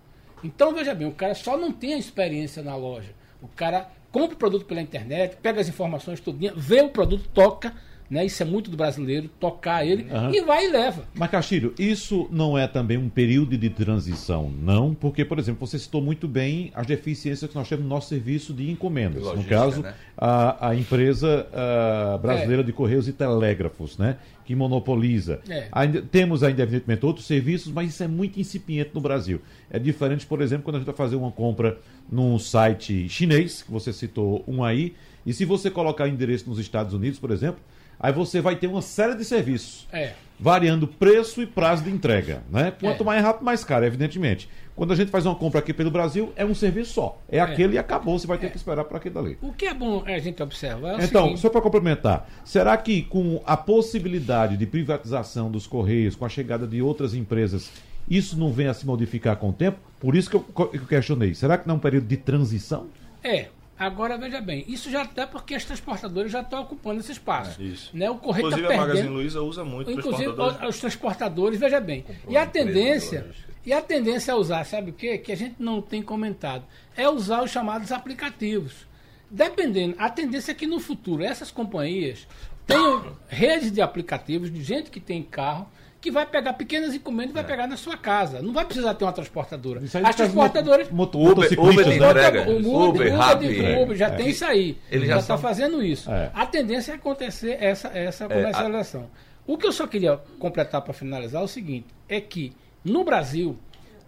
[0.44, 3.12] Então, veja bem, o cara só não tem a experiência na loja.
[3.42, 7.74] O cara compra o produto pela internet, pega as informações tudinho, vê o produto, toca
[8.16, 8.26] né?
[8.26, 10.34] Isso é muito do brasileiro, tocar ele uhum.
[10.34, 11.04] e vai e leva.
[11.14, 14.96] Mas, Castilho, isso não é também um período de transição, não?
[14.96, 18.54] Porque, por exemplo, você citou muito bem as deficiências que nós temos no nosso serviço
[18.54, 19.22] de encomendas.
[19.22, 19.94] Logística, no caso, né?
[20.18, 22.66] a, a empresa a brasileira é.
[22.66, 24.18] de Correios e Telégrafos, né?
[24.46, 25.42] Que monopoliza.
[25.50, 25.68] É.
[25.72, 29.42] Ainda, temos ainda, evidentemente, outros serviços, mas isso é muito incipiente no Brasil.
[29.70, 31.78] É diferente, por exemplo, quando a gente vai fazer uma compra
[32.10, 34.94] num site chinês, que você citou um aí,
[35.26, 37.60] e se você colocar o endereço nos Estados Unidos, por exemplo,
[38.00, 39.88] Aí você vai ter uma série de serviços.
[39.92, 40.14] É.
[40.38, 42.44] Variando preço e prazo de entrega.
[42.52, 42.74] Né?
[42.80, 43.06] Quanto é.
[43.06, 44.50] mais rápido, mais caro, evidentemente.
[44.76, 47.22] Quando a gente faz uma compra aqui pelo Brasil, é um serviço só.
[47.30, 47.42] É, é.
[47.42, 48.50] aquele e acabou, você vai ter é.
[48.50, 49.38] que esperar para aquele dali.
[49.42, 51.40] O que é bom a gente observar é Então, seguinte...
[51.40, 56.68] só para complementar, será que com a possibilidade de privatização dos Correios, com a chegada
[56.68, 57.72] de outras empresas,
[58.10, 59.80] isso não vem a se modificar com o tempo?
[60.00, 61.34] Por isso que eu, que eu questionei.
[61.34, 62.88] Será que não é um período de transição?
[63.24, 67.62] É, Agora, veja bem, isso já até porque as transportadoras já estão ocupando esse espaço.
[67.62, 67.90] É, isso.
[67.94, 68.10] Né?
[68.10, 70.76] O correio tá inclusive, tá perdendo, a Magazine Luiza usa muito Inclusive, transportadores.
[70.76, 72.06] os transportadores, veja bem.
[72.28, 73.28] E a tendência...
[73.66, 75.18] E a tendência é usar, sabe o quê?
[75.18, 76.64] Que a gente não tem comentado.
[76.96, 78.86] É usar os chamados aplicativos.
[79.30, 82.28] Dependendo, a tendência é que no futuro essas companhias
[82.68, 85.68] tenham redes de aplicativos de gente que tem carro
[86.06, 87.48] que vai pegar pequenas encomendas e vai é.
[87.48, 88.40] pegar na sua casa.
[88.40, 89.82] Não vai precisar ter uma transportadora.
[89.84, 90.92] As transportadoras.
[90.92, 92.48] Moto, Uber, Uber de entrega.
[92.48, 94.12] O Uber, Uber, Uber, Uber já é.
[94.12, 94.78] tem isso aí.
[94.92, 96.12] Ele já está fazendo isso.
[96.12, 96.30] É.
[96.32, 99.02] A tendência é acontecer essa, essa comercialização.
[99.02, 99.08] É, a...
[99.48, 103.58] O que eu só queria completar para finalizar é o seguinte: é que no Brasil,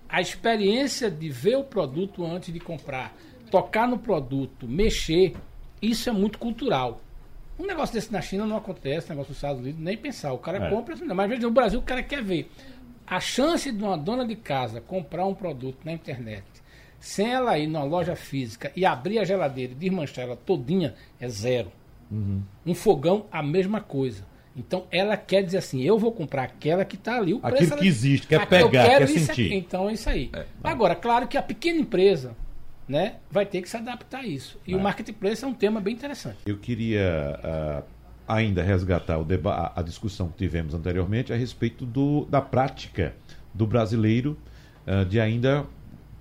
[0.08, 3.12] a experiência de ver o produto antes de comprar,
[3.50, 5.34] tocar no produto, mexer,
[5.82, 7.02] isso é muito cultural.
[7.60, 10.34] Um negócio desse na China não acontece, negócio dos Estados Unidos, nem pensar.
[10.34, 10.70] O cara é.
[10.70, 12.52] compra, mas no Brasil o cara quer ver.
[13.06, 16.44] A chance de uma dona de casa comprar um produto na internet,
[17.00, 21.28] sem ela ir numa loja física e abrir a geladeira e desmanchar ela todinha, é
[21.28, 21.72] zero.
[22.12, 22.42] Uhum.
[22.66, 24.26] Um fogão, a mesma coisa.
[24.56, 27.34] Então ela quer dizer assim, eu vou comprar aquela que está ali.
[27.34, 29.54] O Aquilo que existe, quer pegar, quer sentir.
[29.54, 30.30] Então é isso aí.
[30.34, 30.46] É.
[30.64, 32.36] Agora, claro que a pequena empresa,
[32.88, 34.60] né, vai ter que se adaptar a isso.
[34.66, 36.38] E o marketplace é um tema bem interessante.
[36.46, 37.84] Eu queria uh,
[38.28, 39.18] ainda resgatar
[39.76, 43.14] a discussão que tivemos anteriormente a respeito do, da prática
[43.54, 44.38] do brasileiro
[44.86, 45.66] uh, de ainda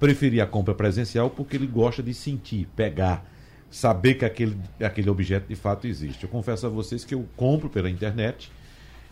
[0.01, 3.25] preferir a compra presencial porque ele gosta de sentir, pegar,
[3.71, 6.25] saber que aquele, aquele objeto de fato existe.
[6.25, 8.51] Eu confesso a vocês que eu compro pela internet,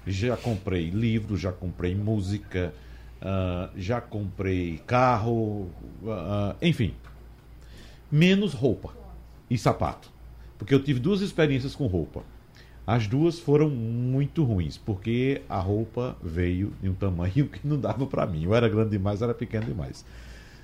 [0.07, 2.75] já comprei livros, já comprei música,
[3.23, 5.71] uh, já comprei carro,
[6.61, 6.95] enfim,
[8.15, 8.95] menos roupa
[9.51, 10.09] e sapato.
[10.57, 12.23] Porque eu tive duas experiências com roupa.
[12.87, 18.07] As duas foram muito ruins, porque a roupa veio de um tamanho que não dava
[18.07, 18.45] para mim.
[18.45, 20.05] Eu era grande demais, era pequeno demais.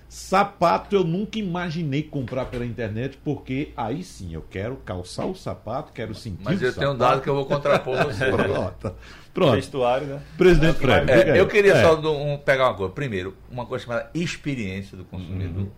[0.08, 5.92] Sapato eu nunca imaginei comprar pela internet, porque aí sim eu quero calçar o sapato,
[5.92, 8.30] quero sentir Mas eu tenho um dado que eu vou contrapor você.
[8.30, 8.94] Pronto.
[9.34, 9.54] Pronto.
[9.54, 10.22] Vestuário, né?
[10.36, 11.10] Presidente Fred.
[11.10, 11.82] É, eu queria é.
[11.82, 12.92] só um, pegar uma coisa.
[12.92, 15.62] Primeiro, uma coisa chamada experiência do consumidor.
[15.62, 15.70] Uhum.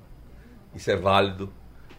[0.74, 1.52] Isso é válido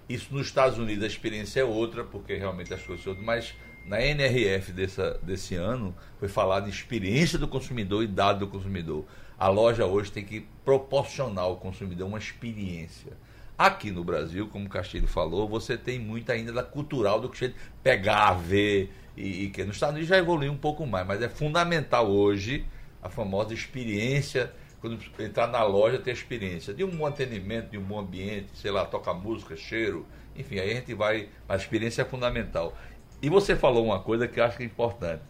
[0.08, 3.54] isso nos Estados Unidos a experiência é outra, porque realmente as coisas são outras, mas
[3.86, 9.06] na NRF dessa, desse ano foi falado em experiência do consumidor e dado do consumidor.
[9.38, 13.14] A loja hoje tem que proporcionar ao consumidor uma experiência.
[13.58, 17.54] Aqui no Brasil, como o Castilho falou, você tem muito ainda da cultural do que
[17.84, 21.30] pegar, ver, e, e que nos Estados Unidos já evoluiu um pouco mais, mas é
[21.30, 22.66] fundamental hoje
[23.02, 24.52] a famosa experiência
[24.84, 28.70] quando entrar na loja, ter experiência de um bom atendimento, de um bom ambiente, sei
[28.70, 31.30] lá, toca música, cheiro, enfim, aí a gente vai.
[31.48, 32.78] A experiência é fundamental.
[33.22, 35.24] E você falou uma coisa que eu acho que é importante: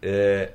[0.00, 0.52] é,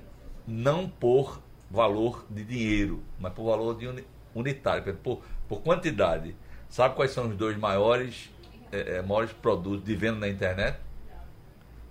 [0.47, 6.35] não por valor de dinheiro, mas por valor de unitário, por, por quantidade.
[6.67, 8.31] Sabe quais são os dois maiores,
[8.71, 10.79] é, é, maiores produtos de venda na internet?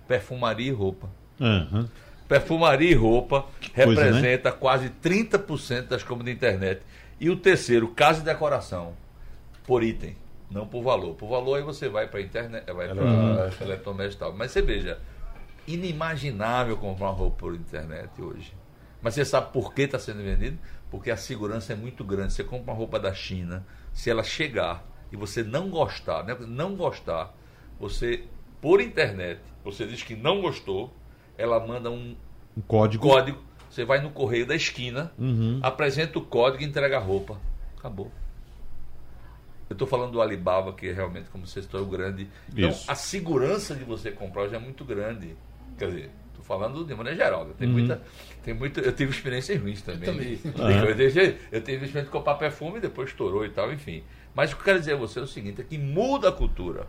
[0.09, 1.09] Perfumaria e roupa.
[1.39, 1.87] Uhum.
[2.39, 4.07] Perfumaria e roupa Coisa, né?
[4.07, 4.57] representa né?
[4.59, 6.81] quase 30% das compras da internet.
[7.19, 8.93] E o terceiro, casa e decoração,
[9.67, 10.17] por item,
[10.49, 11.13] não por valor.
[11.13, 13.49] Por valor aí você vai para a internet, vai para uhum.
[13.61, 14.33] eletrodoméstico e tal.
[14.33, 14.99] Mas você veja,
[15.67, 18.51] inimaginável comprar uma roupa por internet hoje.
[18.99, 20.57] Mas você sabe por que está sendo vendido?
[20.89, 22.33] Porque a segurança é muito grande.
[22.33, 26.35] Você compra uma roupa da China, se ela chegar e você não gostar, né?
[26.39, 27.31] não gostar,
[27.79, 28.23] você,
[28.59, 30.91] por internet, você diz que não gostou,
[31.37, 32.15] ela manda um,
[32.57, 33.07] um código.
[33.07, 33.43] código.
[33.69, 35.59] Você vai no correio da esquina, uhum.
[35.63, 37.39] apresenta o código e entrega a roupa.
[37.77, 38.11] Acabou.
[39.69, 42.27] Eu estou falando do Alibaba, que é realmente, como você citou, é o grande.
[42.51, 42.89] Então, Isso.
[42.89, 45.35] a segurança de você comprar já é muito grande.
[45.79, 47.45] Quer dizer, estou falando de maneira geral.
[47.45, 47.53] Né?
[47.57, 47.73] Tem uhum.
[47.73, 48.01] muita,
[48.43, 50.07] tem muita, eu tive experiências ruins também.
[50.07, 50.39] Eu, também.
[50.45, 50.85] Uhum.
[50.85, 54.03] eu, deixei, eu tive experiência de comprar perfume e depois estourou e tal, enfim.
[54.35, 56.31] Mas o que eu quero dizer a você é o seguinte: é que muda a
[56.31, 56.85] cultura.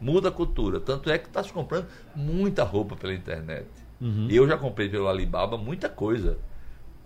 [0.00, 0.80] Muda a cultura.
[0.80, 3.66] Tanto é que está se comprando muita roupa pela internet.
[4.04, 4.28] Uhum.
[4.30, 6.36] Eu já comprei pelo Alibaba muita coisa.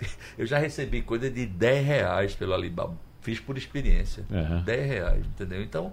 [0.36, 2.94] Eu já recebi coisa de 10 reais pelo Alibaba.
[3.20, 4.24] Fiz por experiência.
[4.28, 4.62] Uhum.
[4.62, 5.62] 10 reais, entendeu?
[5.62, 5.92] Então,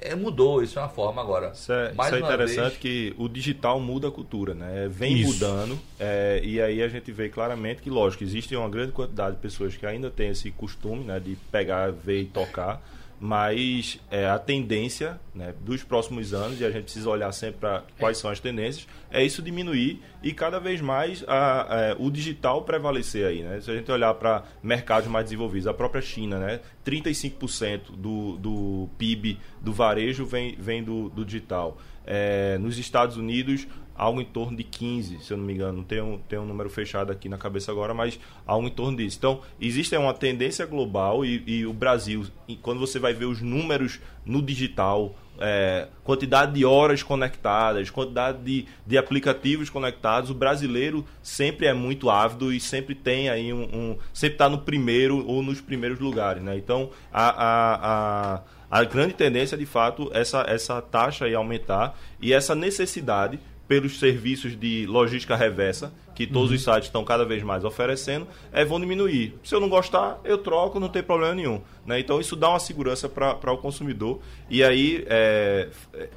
[0.00, 1.50] é, mudou, isso é uma forma agora.
[1.52, 2.76] Isso é, isso é interessante vez...
[2.78, 4.88] que o digital muda a cultura, né?
[4.88, 5.32] Vem isso.
[5.32, 9.42] mudando, é, e aí a gente vê claramente que, lógico, existe uma grande quantidade de
[9.42, 12.80] pessoas que ainda têm esse costume né, de pegar, ver e tocar
[13.20, 17.82] mas é, a tendência né, dos próximos anos, e a gente precisa olhar sempre para
[17.98, 22.10] quais são as tendências, é isso diminuir e cada vez mais a, a, é, o
[22.10, 23.42] digital prevalecer aí.
[23.42, 23.60] Né?
[23.60, 28.88] Se a gente olhar para mercados mais desenvolvidos, a própria China, né, 35% do, do
[28.98, 31.78] PIB do varejo vem, vem do, do digital.
[32.06, 35.78] É, nos Estados Unidos, algo em torno de 15, se eu não me engano.
[35.78, 39.16] Não tenho, tenho um número fechado aqui na cabeça agora, mas algo em torno disso.
[39.18, 42.26] Então, existe uma tendência global e, e o Brasil,
[42.62, 48.66] quando você vai ver os números no digital, é, quantidade de horas conectadas, quantidade de,
[48.86, 53.62] de aplicativos conectados, o brasileiro sempre é muito ávido e sempre tem aí um.
[53.62, 56.42] um sempre está no primeiro ou nos primeiros lugares.
[56.42, 56.56] Né?
[56.56, 62.32] Então, a, a, a, a grande tendência, de fato, essa, essa taxa aí aumentar e
[62.32, 66.56] essa necessidade pelos serviços de logística reversa, que todos uhum.
[66.56, 69.34] os sites estão cada vez mais oferecendo, é, vão diminuir.
[69.42, 71.60] Se eu não gostar, eu troco, não tem problema nenhum.
[71.84, 71.98] Né?
[71.98, 74.20] Então isso dá uma segurança para o consumidor.
[74.48, 76.08] E aí, é, é,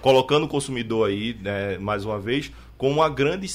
[0.00, 3.46] colocando o consumidor aí, né, mais uma vez, como uma grande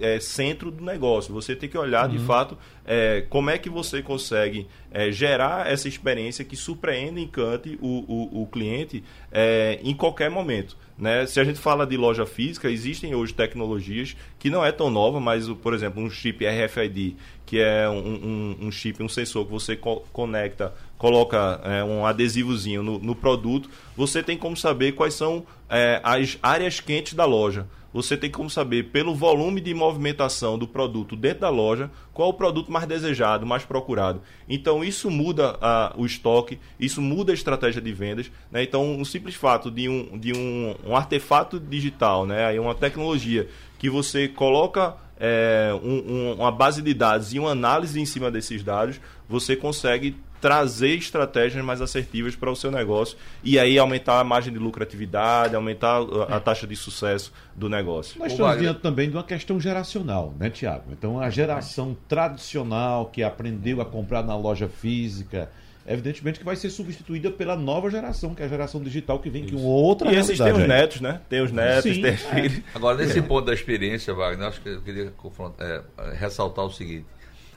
[0.00, 1.34] é, centro do negócio.
[1.34, 2.16] Você tem que olhar, uhum.
[2.16, 2.56] de fato,
[2.86, 8.04] é, como é que você consegue é, gerar essa experiência que surpreenda e encante o,
[8.06, 10.76] o, o cliente é, em qualquer momento.
[10.98, 11.26] Né?
[11.26, 15.20] Se a gente fala de loja física, existem hoje tecnologias que não é tão nova,
[15.20, 19.52] mas, por exemplo, um chip RFID, que é um, um, um chip, um sensor que
[19.52, 25.14] você co conecta, coloca é, um adesivozinho no, no, produto, você tem como saber quais
[25.14, 30.58] são é, as áreas quentes da loja você tem como saber, pelo volume de movimentação
[30.58, 34.20] do produto dentro da loja, qual o produto mais desejado, mais procurado.
[34.48, 38.30] Então, isso muda a, o estoque, isso muda a estratégia de vendas.
[38.50, 38.62] Né?
[38.62, 42.46] Então, um simples fato de um, de um, um artefato digital, né?
[42.46, 43.48] Aí uma tecnologia
[43.78, 48.30] que você coloca é, um, um, uma base de dados e uma análise em cima
[48.30, 54.20] desses dados, você consegue trazer estratégias mais assertivas para o seu negócio e aí aumentar
[54.20, 58.18] a margem de lucratividade, aumentar a, a taxa de sucesso do negócio.
[58.18, 60.84] Nós estamos diante também de uma questão geracional, né, Tiago?
[60.92, 65.50] Então, a geração tradicional que aprendeu a comprar na loja física,
[65.86, 69.48] evidentemente que vai ser substituída pela nova geração, que é a geração digital que vem
[69.48, 71.20] com outra E esses têm os netos, né?
[71.28, 72.62] Tem os netos, Sim, tem filhos.
[72.74, 73.22] Agora, nesse é.
[73.22, 75.12] ponto da experiência, Wagner, acho que eu queria
[75.58, 75.82] é,
[76.14, 77.06] ressaltar o seguinte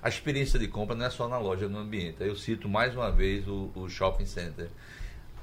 [0.01, 2.17] a experiência de compra não é só na loja, no ambiente.
[2.21, 4.69] Eu cito mais uma vez o, o shopping center.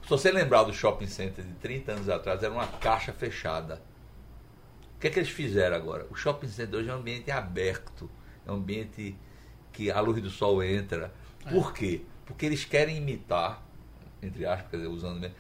[0.03, 3.81] Se você lembrar do shopping center de 30 anos atrás, era uma caixa fechada.
[4.97, 6.07] O que é que eles fizeram agora?
[6.11, 8.11] O shopping center hoje é um ambiente aberto,
[8.45, 9.15] é um ambiente
[9.73, 11.13] que a luz do sol entra.
[11.47, 11.51] É.
[11.51, 12.03] Por quê?
[12.27, 13.63] Porque eles querem imitar,
[14.21, 15.37] entre aspas, dizer, usando mesmo,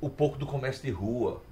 [0.00, 1.42] o pouco do comércio de rua.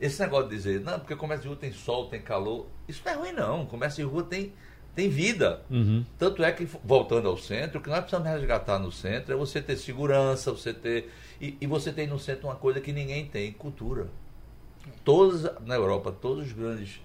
[0.00, 3.02] Esse negócio de dizer, não, porque o comércio de rua tem sol, tem calor, isso
[3.04, 3.64] não é ruim não.
[3.64, 4.54] O comércio de rua tem
[4.98, 5.62] tem vida.
[5.70, 6.04] Uhum.
[6.18, 9.62] Tanto é que, voltando ao centro, o que nós precisamos resgatar no centro é você
[9.62, 11.12] ter segurança, você ter.
[11.40, 14.08] E, e você tem no centro uma coisa que ninguém tem, cultura.
[15.04, 17.00] Todos, na Europa, todos os grandes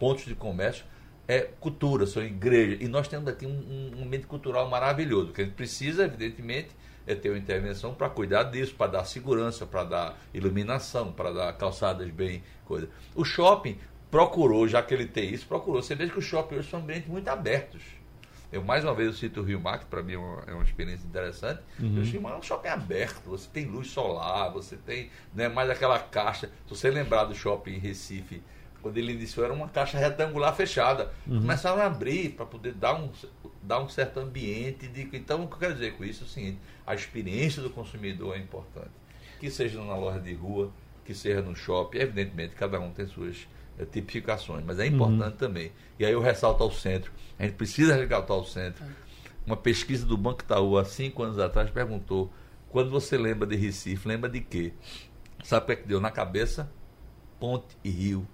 [0.00, 0.86] pontos de comércio
[1.28, 2.80] é cultura, são igrejas.
[2.80, 5.32] E nós temos aqui um, um ambiente cultural maravilhoso.
[5.34, 6.70] Que a gente precisa, evidentemente,
[7.06, 11.52] é ter uma intervenção para cuidar disso, para dar segurança, para dar iluminação, para dar
[11.58, 12.42] calçadas bem.
[12.64, 12.88] coisa.
[13.14, 13.76] O shopping,
[14.12, 15.82] procurou, já que ele tem isso, procurou.
[15.82, 17.82] Você veja que os shoppings hoje são ambientes muito abertos.
[18.52, 20.52] Eu, mais uma vez, eu cito o Rio Mar, que para mim é uma, é
[20.52, 21.62] uma, experiência interessante.
[21.80, 22.00] Uhum.
[22.00, 25.48] O Rio Mar é um shopping aberto, você tem luz solar, você tem não é
[25.48, 26.48] mais aquela caixa.
[26.66, 28.42] Se você lembrar do shopping em Recife,
[28.82, 31.10] quando ele iniciou, era uma caixa retangular fechada.
[31.26, 31.40] Uhum.
[31.40, 33.10] Começaram a abrir para poder dar um,
[33.62, 34.88] dar um certo ambiente.
[34.88, 37.70] De, então, o que eu quero dizer com isso é o seguinte: a experiência do
[37.70, 38.90] consumidor é importante.
[39.40, 40.70] Que seja na loja de rua,
[41.02, 43.46] que seja no shopping, evidentemente, cada um tem suas
[43.90, 45.38] tipificações, mas é importante uhum.
[45.38, 45.72] também.
[45.98, 47.10] E aí eu ressalto ao centro.
[47.38, 48.84] A gente precisa resgatar o centro.
[49.46, 52.32] Uma pesquisa do Banco Itaú há cinco anos atrás perguntou:
[52.68, 54.72] quando você lembra de Recife, lembra de quê?
[55.42, 56.70] Sabe o que, é que deu na cabeça?
[57.40, 58.26] Ponte e Rio.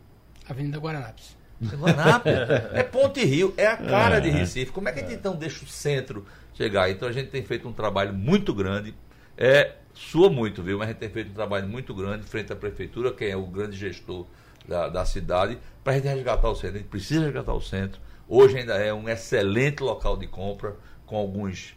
[0.48, 1.36] Avenida Guararapes.
[1.62, 2.32] Guararapes
[2.72, 4.70] é Ponte e Rio, é a cara de Recife.
[4.70, 6.90] Como é que a gente então deixa o centro chegar?
[6.90, 8.94] Então a gente tem feito um trabalho muito grande.
[9.36, 10.78] É, sua muito, viu?
[10.78, 13.46] Mas a gente tem feito um trabalho muito grande frente à prefeitura, quem é o
[13.46, 14.26] grande gestor
[14.68, 16.76] da, da cidade para a gente resgatar o centro.
[16.76, 18.00] A gente precisa resgatar o centro.
[18.28, 20.76] Hoje ainda é um excelente local de compra,
[21.06, 21.74] com alguns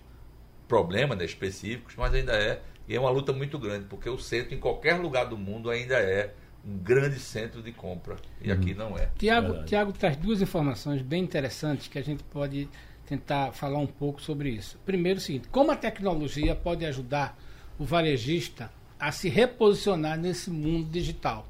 [0.68, 2.62] problemas né, específicos, mas ainda é.
[2.88, 5.96] E é uma luta muito grande, porque o centro, em qualquer lugar do mundo, ainda
[5.96, 6.34] é
[6.66, 8.18] um grande centro de compra.
[8.42, 9.10] E aqui não é.
[9.18, 12.68] Tiago, Tiago traz duas informações bem interessantes que a gente pode
[13.06, 14.78] tentar falar um pouco sobre isso.
[14.86, 17.38] Primeiro, o seguinte: como a tecnologia pode ajudar
[17.80, 21.48] o varejista a se reposicionar nesse mundo digital?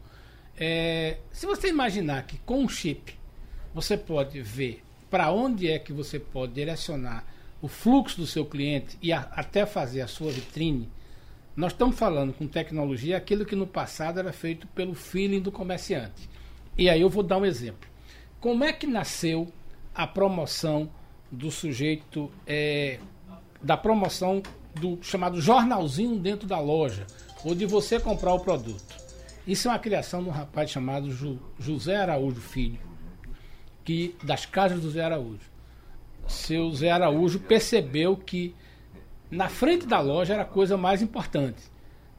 [0.63, 3.15] É, se você imaginar que com um chip
[3.73, 7.25] você pode ver para onde é que você pode direcionar
[7.59, 10.87] o fluxo do seu cliente e a, até fazer a sua vitrine,
[11.55, 16.29] nós estamos falando com tecnologia aquilo que no passado era feito pelo feeling do comerciante.
[16.77, 17.89] E aí eu vou dar um exemplo.
[18.39, 19.51] Como é que nasceu
[19.95, 20.91] a promoção
[21.31, 22.99] do sujeito, é,
[23.63, 24.43] da promoção
[24.75, 27.07] do chamado jornalzinho dentro da loja,
[27.43, 29.00] ou de você comprar o produto?
[29.45, 32.79] Isso é uma criação de um rapaz chamado Ju, José Araújo Filho,
[33.83, 35.49] que das casas do Zé Araújo.
[36.27, 38.55] Seu Zé Araújo percebeu que
[39.31, 41.63] na frente da loja era a coisa mais importante.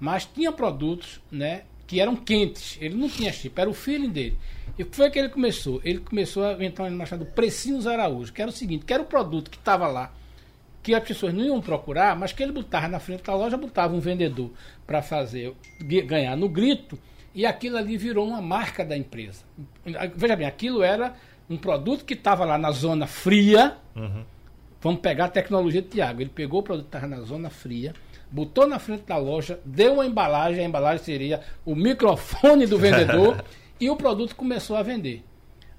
[0.01, 2.77] Mas tinha produtos né, que eram quentes.
[2.81, 4.37] Ele não tinha chip, era o feeling dele.
[4.77, 5.81] E foi que ele começou?
[5.85, 9.07] Ele começou a inventar um chamado Precinhos Araújo, que era o seguinte, que era o
[9.07, 10.13] produto que estava lá,
[10.83, 13.95] que as pessoas não iam procurar, mas que ele botava na frente da loja, botava
[13.95, 14.51] um vendedor
[14.87, 16.99] para fazer ganhar no grito,
[17.35, 19.45] e aquilo ali virou uma marca da empresa.
[20.15, 21.15] Veja bem, aquilo era
[21.49, 24.25] um produto que estava lá na zona fria, uhum.
[24.83, 26.21] Vamos pegar a tecnologia de Tiago.
[26.21, 27.95] Ele pegou o produto que estava na zona fria,
[28.29, 33.45] botou na frente da loja, deu uma embalagem, a embalagem seria o microfone do vendedor,
[33.81, 35.25] e o produto começou a vender.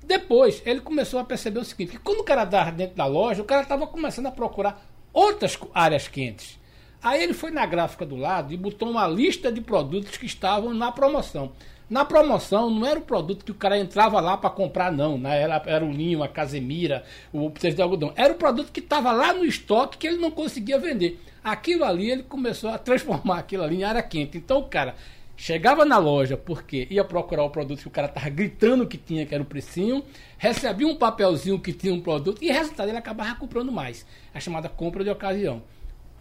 [0.02, 3.42] Depois, ele começou a perceber o seguinte: que quando o cara estava dentro da loja,
[3.42, 6.58] o cara estava começando a procurar outras áreas quentes.
[7.04, 10.74] Aí ele foi na gráfica do lado e botou uma lista de produtos que estavam
[10.74, 11.52] na promoção.
[11.90, 15.18] Na promoção, não era o produto que o cara entrava lá para comprar, não.
[15.18, 15.42] Né?
[15.42, 18.14] Era, era o linho, a casemira, o tecido de algodão.
[18.16, 21.20] Era o produto que estava lá no estoque que ele não conseguia vender.
[21.44, 24.38] Aquilo ali, ele começou a transformar aquilo ali em área quente.
[24.38, 24.96] Então, o cara
[25.36, 29.26] chegava na loja porque ia procurar o produto que o cara estava gritando que tinha,
[29.26, 30.06] que era o precinho,
[30.38, 34.06] recebia um papelzinho que tinha um produto e, resultado, ele acabava comprando mais.
[34.34, 35.62] A chamada compra de ocasião.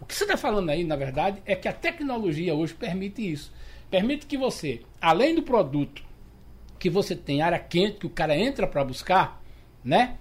[0.03, 3.51] O que você está falando aí, na verdade, é que a tecnologia hoje permite isso
[3.93, 6.03] permite que você, além do produto
[6.79, 9.39] que você tem área quente, que o cara entra para buscar,
[9.83, 10.17] né?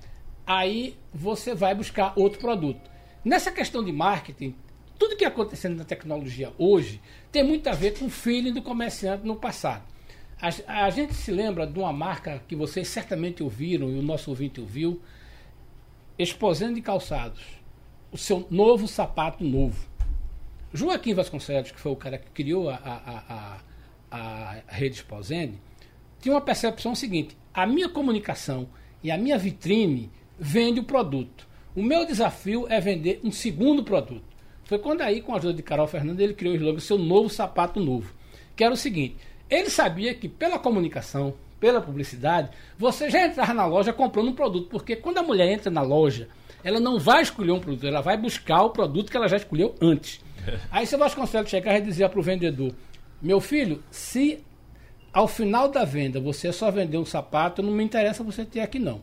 [0.46, 2.90] Aí você vai buscar outro produto.
[3.24, 4.54] Nessa questão de marketing,
[4.98, 7.00] tudo que acontecendo na tecnologia hoje
[7.32, 9.84] tem muito a ver com o feeling do comerciante no passado.
[10.38, 14.28] A, a, gente se lembra de uma marca que vocês certamente ouviram e o nosso
[14.28, 15.00] ouvinte ouviu,
[16.18, 17.42] Exposendo de Calçados,
[18.12, 19.88] o seu novo sapato novo.
[20.72, 23.58] Joaquim Vasconcelos, que foi o cara que criou a, a,
[24.10, 25.58] a, a rede Exposende,
[26.20, 28.68] tinha uma percepção seguinte: a minha comunicação
[29.02, 31.48] e a minha vitrine vende o produto.
[31.74, 34.24] O meu desafio é vender um segundo produto.
[34.64, 37.28] Foi quando aí, com a ajuda de Carol Fernandes, ele criou o slogan Seu Novo
[37.28, 38.14] Sapato Novo.
[38.54, 39.16] Que era o seguinte:
[39.48, 44.68] ele sabia que pela comunicação, pela publicidade, você já entrava na loja comprando um produto.
[44.68, 46.28] Porque quando a mulher entra na loja,
[46.64, 49.74] ela não vai escolher um produto, ela vai buscar o produto que ela já escolheu
[49.80, 50.20] antes.
[50.70, 52.72] Aí você Vasconcelos chegar e dizer para o vendedor:
[53.20, 54.42] Meu filho, se
[55.12, 58.78] ao final da venda você só vender um sapato, não me interessa você ter aqui
[58.78, 59.02] não.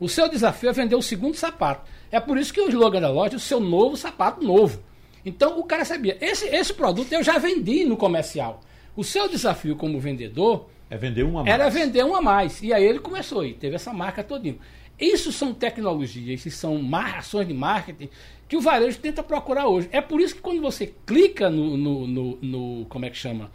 [0.00, 1.90] O seu desafio é vender o segundo sapato.
[2.10, 4.80] É por isso que o slogan da loja é o seu novo sapato novo.
[5.24, 8.60] Então o cara sabia, esse, esse produto eu já vendi no comercial.
[8.96, 11.54] O seu desafio como vendedor é vender uma mais.
[11.54, 12.62] Era vender uma a mais.
[12.62, 14.56] E aí ele começou e teve essa marca todinha.
[14.98, 18.08] Isso são tecnologias, isso são ações de marketing
[18.48, 19.88] que o varejo tenta procurar hoje.
[19.92, 23.50] É por isso que quando você clica no, no, no, no como é que chama?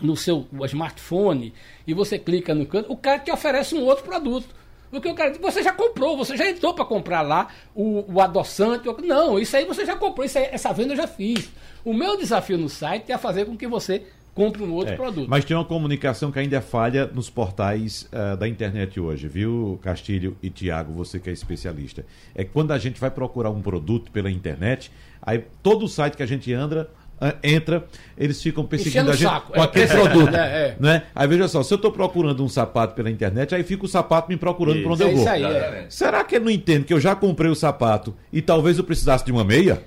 [0.00, 1.52] No seu smartphone
[1.86, 4.54] e você clica no canto, o cara te oferece um outro produto.
[4.90, 8.88] Porque o cara você já comprou, você já entrou para comprar lá o, o adoçante.
[9.04, 11.50] Não, isso aí você já comprou, aí, essa venda eu já fiz.
[11.84, 15.26] O meu desafio no site é fazer com que você compre um outro é, produto.
[15.28, 19.80] Mas tem uma comunicação que ainda é falha nos portais uh, da internet hoje, viu,
[19.82, 22.04] Castilho e Tiago, você que é especialista.
[22.34, 26.18] É que quando a gente vai procurar um produto pela internet, aí todo o site
[26.18, 29.52] que a gente anda, uh, entra, eles ficam perseguindo a gente saco.
[29.52, 30.34] com é, aquele é, produto.
[30.36, 31.02] É, né?
[31.14, 34.28] Aí veja só, se eu estou procurando um sapato pela internet, aí fica o sapato
[34.28, 35.26] me procurando para onde eu vou.
[35.26, 35.42] Aí,
[35.88, 39.24] Será que ele não entende que eu já comprei o sapato e talvez eu precisasse
[39.24, 39.82] de uma meia?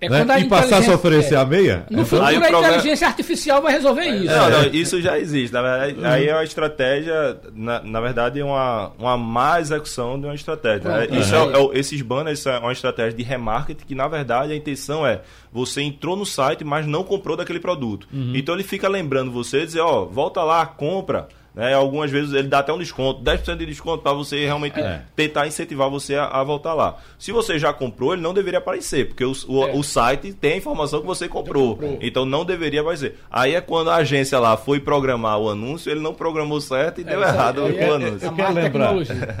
[0.00, 0.40] É né?
[0.40, 1.38] E passar a oferecer é.
[1.38, 1.86] a meia?
[1.90, 2.68] No futuro, a problema...
[2.68, 4.26] inteligência artificial vai resolver isso.
[4.26, 5.52] Não, não, isso já existe.
[5.52, 6.06] Na verdade, uhum.
[6.06, 10.90] Aí é uma estratégia, na, na verdade, é uma, uma má execução de uma estratégia.
[10.90, 11.06] Né?
[11.18, 15.06] Isso é, é, esses banners são uma estratégia de remarketing que, na verdade, a intenção
[15.06, 18.06] é você entrou no site, mas não comprou daquele produto.
[18.12, 18.32] Uhum.
[18.34, 21.72] Então ele fica lembrando você, dizer, ó, volta lá, compra Né?
[21.72, 25.00] Algumas vezes ele dá até um desconto, 10% de desconto para você realmente É.
[25.16, 26.98] tentar incentivar você a, a voltar lá.
[27.18, 29.72] Se você já comprou, ele não deveria aparecer, porque o, o, É.
[29.74, 31.78] o site tem a informação que você comprou.
[32.02, 33.18] Então não deveria aparecer.
[33.30, 37.04] Aí é quando a agência lá foi programar o anúncio, ele não programou certo e
[37.04, 37.34] deu isso aí.
[37.34, 38.26] errado Aí o é- anúncio.
[38.26, 38.94] é- Eu quero, lembrar,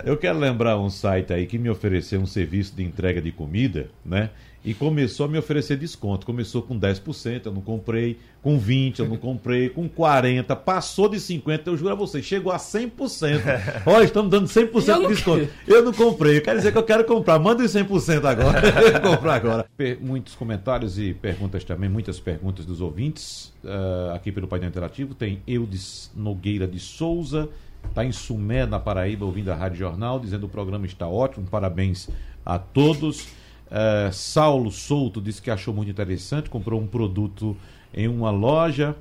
[0.06, 3.90] eu quero lembrar um site aí que me ofereceu um serviço de entrega de comida,
[4.04, 4.30] né?
[4.66, 6.26] E começou a me oferecer desconto.
[6.26, 8.18] Começou com 10%, eu não comprei.
[8.42, 9.68] Com 20%, eu não comprei.
[9.68, 13.40] Com 40%, passou de 50%, eu juro a você, chegou a 100%.
[13.86, 15.48] Olha, estamos dando 100% Eu de desconto.
[15.68, 17.38] Eu não comprei, quer dizer que eu quero comprar.
[17.38, 18.58] Manda os 100% agora.
[18.66, 19.66] Eu vou comprar agora.
[20.00, 23.52] Muitos comentários e perguntas também, muitas perguntas dos ouvintes.
[23.64, 27.48] ah, aqui pelo painel interativo tem Eudes Nogueira de Souza.
[27.88, 31.46] Está em Sumé, na Paraíba, ouvindo a Rádio Jornal, dizendo que o programa está ótimo,
[31.48, 32.08] parabéns
[32.44, 33.28] a todos.
[33.70, 37.56] Eh, Saulo Souto disse que achou muito interessante, comprou um produto
[37.92, 38.94] em uma loja,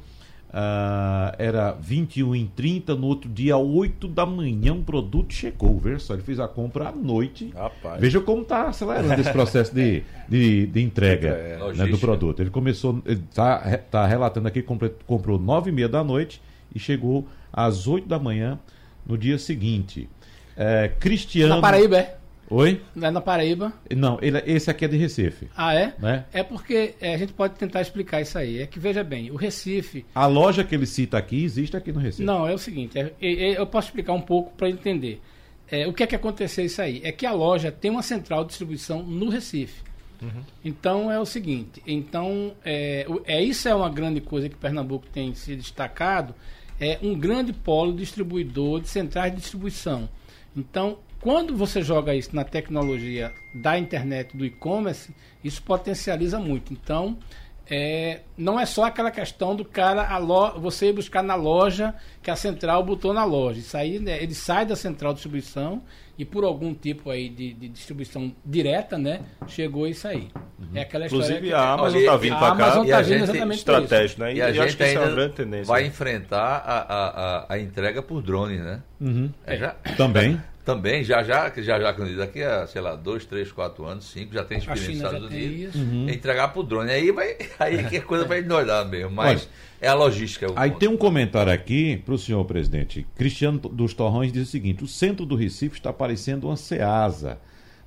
[0.58, 6.00] ah, era 21 em 30, no outro dia, 8 da manhã, um produto chegou, veja
[6.00, 7.52] só, ele fez a compra à noite.
[7.54, 8.00] Rapaz.
[8.00, 12.42] Veja como está acelerando esse processo de, de, de entrega né, do produto.
[12.42, 14.64] Ele começou, está tá relatando aqui
[15.06, 16.42] comprou 9 e meia da noite
[16.74, 18.58] e chegou às 8 da manhã
[19.06, 20.08] no dia seguinte.
[20.56, 21.56] É, Cristiano.
[21.56, 22.18] Na Paraíba, é?
[22.50, 22.82] Oi?
[22.96, 23.74] Não é na Paraíba.
[23.96, 25.48] Não, ele, esse aqui é de Recife.
[25.58, 25.96] Ah, é?
[25.98, 26.26] Né?
[26.32, 28.62] É porque é, a gente pode tentar explicar isso aí.
[28.62, 30.06] É que, veja bem, o Recife.
[30.14, 32.24] A loja que ele cita aqui existe aqui no Recife.
[32.24, 35.22] Não, é o seguinte: é- é- é- eu posso explicar um pouco para entender.
[35.70, 37.02] É, o que é que aconteceu isso aí?
[37.04, 39.84] É que a loja tem uma central de distribuição no Recife.
[40.64, 45.36] Então é o seguinte, então é, é isso é uma grande coisa que Pernambuco tem
[45.36, 46.34] se destacado,
[46.80, 50.10] é um grande polo distribuidor de centrais de distribuição.
[50.56, 55.12] Então, quando você joga isso na tecnologia da internet, do e-commerce,
[55.44, 56.72] isso potencializa muito.
[56.72, 57.18] Então,
[57.68, 61.96] é, não é só aquela questão do cara, a lo, você ir buscar na loja
[62.22, 63.60] que a central botou na loja.
[63.60, 65.82] Isso aí, né, ele sai da central de distribuição
[66.16, 70.28] e por algum tipo aí de, de distribuição direta, né, chegou isso aí.
[70.76, 72.54] É aquela história Inclusive que- a Amazon está e- vindo a para cá.
[72.66, 74.34] Amazon E está a vindo gente- exatamente estratégico, né?
[74.36, 75.66] E a eu acho gente que isso é grande tendência.
[75.66, 78.84] vai enfrentar a, a, a, a entrega por drone, né?
[79.48, 80.40] É, já, Também.
[80.66, 84.34] Também, já já, que já já, daqui a, sei lá, dois, três, quatro anos, cinco,
[84.34, 85.76] já tem experiência nos Estados Unidos.
[85.76, 85.86] isso.
[86.10, 86.92] é Entregar por drone.
[86.92, 87.38] Aí vai.
[87.60, 89.12] Aí que a coisa vai endoidar mesmo.
[89.12, 89.50] Mas Olha,
[89.80, 90.52] é a logística.
[90.52, 90.80] o Aí ponto.
[90.80, 93.06] tem um comentário aqui para o senhor presidente.
[93.16, 97.38] Cristiano dos Torrões diz o seguinte: o centro do Recife está parecendo uma ceasa,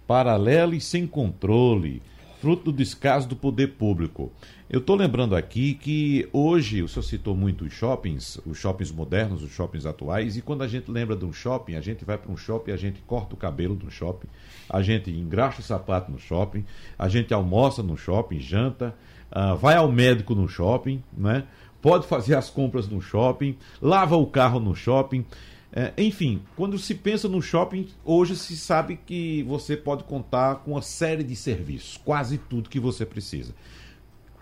[0.07, 2.01] paralela e sem controle,
[2.41, 4.33] fruto do descaso do poder público.
[4.71, 9.43] Eu estou lembrando aqui que hoje, o senhor citou muito os shoppings, os shoppings modernos,
[9.43, 12.31] os shoppings atuais, e quando a gente lembra de um shopping, a gente vai para
[12.31, 14.29] um shopping, a gente corta o cabelo no shopping,
[14.69, 16.65] a gente engraxa o sapato no shopping,
[16.99, 18.95] a gente almoça no shopping, janta,
[19.31, 21.45] ah, vai ao médico no shopping, né?
[21.81, 25.25] pode fazer as compras no shopping, lava o carro no shopping.
[25.71, 30.73] É, enfim, quando se pensa no shopping, hoje se sabe que você pode contar com
[30.73, 33.53] uma série de serviços, quase tudo que você precisa.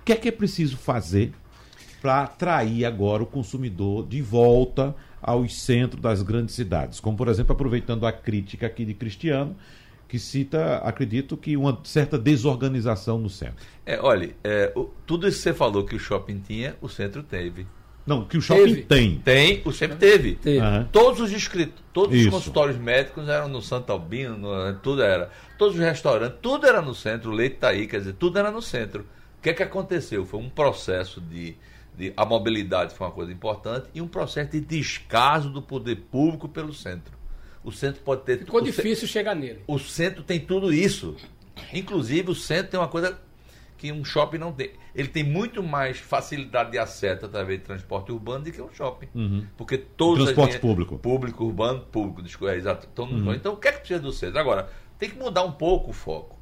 [0.01, 1.33] O que é que é preciso fazer
[2.01, 7.01] para atrair agora o consumidor de volta aos centros das grandes cidades?
[7.01, 9.57] Como, por exemplo, aproveitando a crítica aqui de Cristiano,
[10.07, 13.67] que cita, acredito que uma certa desorganização no centro.
[13.85, 17.25] É, olha, é, o- tudo isso que você falou que o shopping tinha, o centro
[17.25, 17.67] teve.
[18.07, 18.83] Não, que o shopping Teve.
[18.83, 19.19] tem.
[19.19, 20.37] Tem, o sempre teve.
[20.37, 20.59] Teve.
[20.61, 20.89] Aham.
[20.93, 22.29] Todos os inscritos, todos Isso.
[22.29, 25.31] os consultórios médicos eram no Santo Albino, no- tudo era.
[25.59, 28.51] Todos os restaurantes, tudo era no centro, o leite tá aí, quer dizer, tudo era
[28.53, 29.05] no centro.
[29.39, 30.25] O que é que aconteceu?
[30.25, 31.57] Foi um processo de,
[31.97, 32.13] de.
[32.17, 36.73] A mobilidade foi uma coisa importante e um processo de descaso do poder público pelo
[36.73, 37.13] centro.
[37.65, 38.39] O centro pode ter.
[38.39, 39.61] Ficou difícil chegar nele.
[39.67, 41.17] o centro tem tudo isso.
[41.73, 43.19] Inclusive, o centro tem uma coisa
[43.77, 44.73] que um shopping não tem.
[44.95, 49.09] Ele tem muito mais facilidade de acesso através de transporte urbano do que um shopping.
[49.57, 50.25] Porque todos Uhum.
[50.27, 50.99] Transporte público.
[50.99, 52.87] Público, urbano, público, desculpa, é exato.
[52.95, 54.39] todo mundo- Então, o que é que precisa do centro?
[54.39, 54.69] Agora,
[54.99, 56.37] tem que mudar um pouco o foco.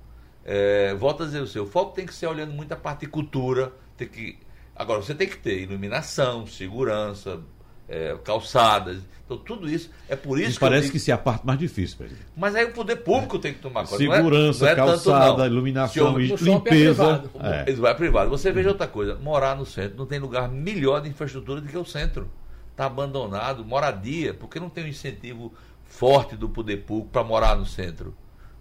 [0.44, 3.00] É, volto a dizer o seu, o foco tem que ser olhando muito a parte
[3.00, 4.38] de cultura, tem que.
[4.76, 7.40] Agora, você tem que ter iluminação, segurança,
[7.88, 8.98] é, calçadas.
[9.26, 9.90] Então, tudo isso.
[10.06, 10.60] É por isso Me que.
[10.60, 12.26] parece digo- que isso é a parte mais difícil, presidente.
[12.36, 14.04] mas aí o poder público tem que tomar conta.
[14.04, 15.46] não é- Segurança, não é tanto, calçada, não.
[15.46, 17.18] iluminação, eu- e é limpeza.
[17.18, 17.30] privado.
[17.42, 17.70] É.
[17.70, 18.28] Isso vai privado.
[18.30, 21.76] Você veja outra coisa, morar no centro não tem lugar melhor de infraestrutura do que
[21.78, 22.28] o centro.
[22.70, 25.54] Está abandonado, moradia, porque não tem um incentivo
[25.84, 28.14] forte do poder público para morar no centro.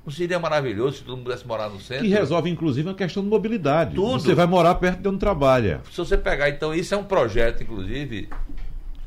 [0.05, 2.03] Não seria maravilhoso se todo mundo pudesse morar no centro?
[2.03, 3.95] Que resolve, inclusive, a questão de mobilidade.
[3.95, 4.19] Tudo.
[4.19, 5.81] Você vai morar perto de onde trabalha.
[5.91, 8.29] Se você pegar, então, isso é um projeto, inclusive,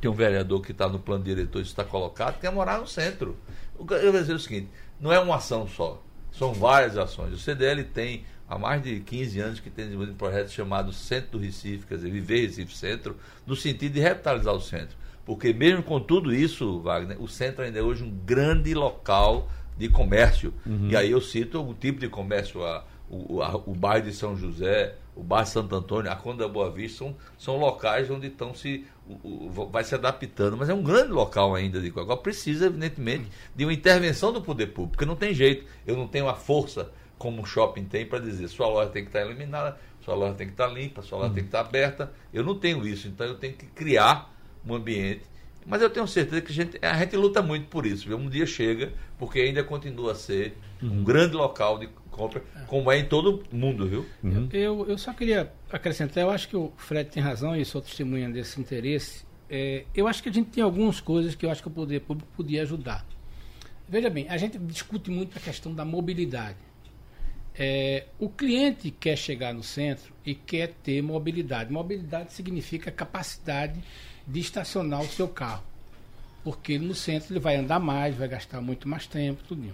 [0.07, 2.87] tem um vereador que está no plano diretor, isso está colocado, que é morar no
[2.87, 3.37] centro.
[3.77, 4.69] Eu vou dizer o seguinte,
[5.01, 6.01] não é uma ação só,
[6.31, 7.33] são várias ações.
[7.33, 11.33] O CDL tem, há mais de 15 anos, que tem desenvolvido um projeto chamado Centro
[11.33, 14.97] do Recife, quer dizer, Viver Recife Centro, no sentido de revitalizar o centro.
[15.25, 19.89] Porque mesmo com tudo isso, Wagner, o centro ainda é hoje um grande local de
[19.89, 20.55] comércio.
[20.65, 20.89] Uhum.
[20.89, 24.37] E aí eu cito o tipo de comércio, a, o, a, o bairro de São
[24.37, 28.87] José, o bairro Santo Antônio, a Conda Boa Vista, são, são locais onde estão se.
[29.09, 33.29] O, o, vai se adaptando, mas é um grande local ainda de Agora precisa, evidentemente,
[33.55, 35.65] de uma intervenção do poder público, porque não tem jeito.
[35.87, 39.09] Eu não tenho a força como um shopping tem para dizer sua loja tem que
[39.09, 41.35] estar eliminada, sua loja tem que estar limpa, sua loja uhum.
[41.35, 42.13] tem que estar aberta.
[42.33, 44.33] Eu não tenho isso, então eu tenho que criar
[44.67, 45.23] um ambiente.
[45.65, 48.07] Mas eu tenho certeza que a gente, a gente luta muito por isso.
[48.07, 48.17] Viu?
[48.17, 51.01] Um dia chega, porque ainda continua a ser uhum.
[51.01, 54.07] um grande local de compra, como é em todo mundo, viu?
[54.25, 54.49] Uhum.
[54.53, 58.29] Eu, eu só queria acrescentar, eu acho que o Fred tem razão e sou testemunha
[58.31, 59.25] desse interesse.
[59.49, 62.01] É, eu acho que a gente tem algumas coisas que eu acho que o poder
[62.01, 63.07] público podia ajudar.
[63.89, 66.57] Veja bem, a gente discute muito a questão da mobilidade.
[67.59, 71.73] É, o cliente quer chegar no centro e quer ter mobilidade.
[71.73, 73.81] Mobilidade significa capacidade
[74.27, 75.63] de estacionar o seu carro.
[76.43, 79.73] Porque no centro ele vai andar mais, vai gastar muito mais tempo, tudo.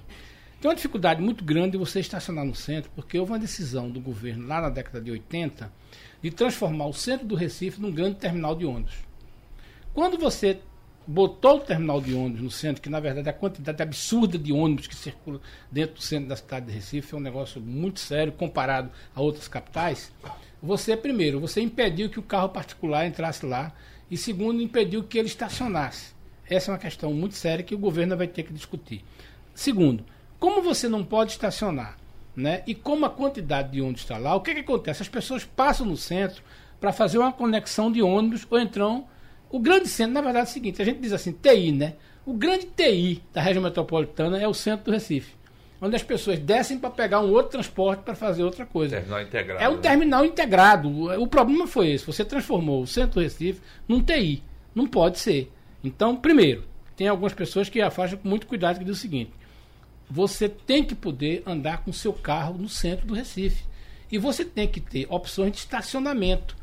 [0.63, 3.99] Tem uma dificuldade muito grande de você estacionar no centro, porque houve uma decisão do
[3.99, 5.73] governo lá na década de 80
[6.23, 8.95] de transformar o centro do Recife num grande terminal de ônibus.
[9.93, 10.61] Quando você
[11.05, 14.87] botou o terminal de ônibus no centro, que na verdade a quantidade absurda de ônibus
[14.87, 18.89] que circula dentro do centro da cidade de Recife é um negócio muito sério comparado
[19.17, 20.13] a outras capitais.
[20.63, 23.75] Você, primeiro, você impediu que o carro particular entrasse lá
[24.09, 26.15] e, segundo, impediu que ele estacionasse.
[26.49, 29.05] Essa é uma questão muito séria que o governo vai ter que discutir.
[29.55, 30.05] Segundo,
[30.43, 31.97] como você não pode estacionar,
[32.35, 32.65] né?
[32.67, 35.01] E como a quantidade de ônibus está lá, o que, que acontece?
[35.01, 36.43] As pessoas passam no centro
[36.81, 39.07] para fazer uma conexão de ônibus ou entram
[39.49, 41.95] o grande centro, na verdade, é o seguinte: a gente diz assim, TI, né?
[42.27, 45.33] O grande TI da região metropolitana é o centro do Recife.
[45.81, 48.97] Onde as pessoas descem para pegar um outro transporte para fazer outra coisa.
[48.97, 49.63] Terminal integrado.
[49.63, 49.81] É um né?
[49.81, 51.23] terminal integrado.
[51.23, 52.05] O problema foi esse.
[52.05, 54.43] Você transformou o centro do Recife num TI.
[54.75, 55.53] Não pode ser.
[55.85, 56.65] Então, primeiro,
[56.97, 59.31] tem algumas pessoas que afastam com muito cuidado que diz o seguinte:
[60.13, 63.65] você tem que poder andar com seu carro no centro do Recife.
[64.11, 66.55] E você tem que ter opções de estacionamento.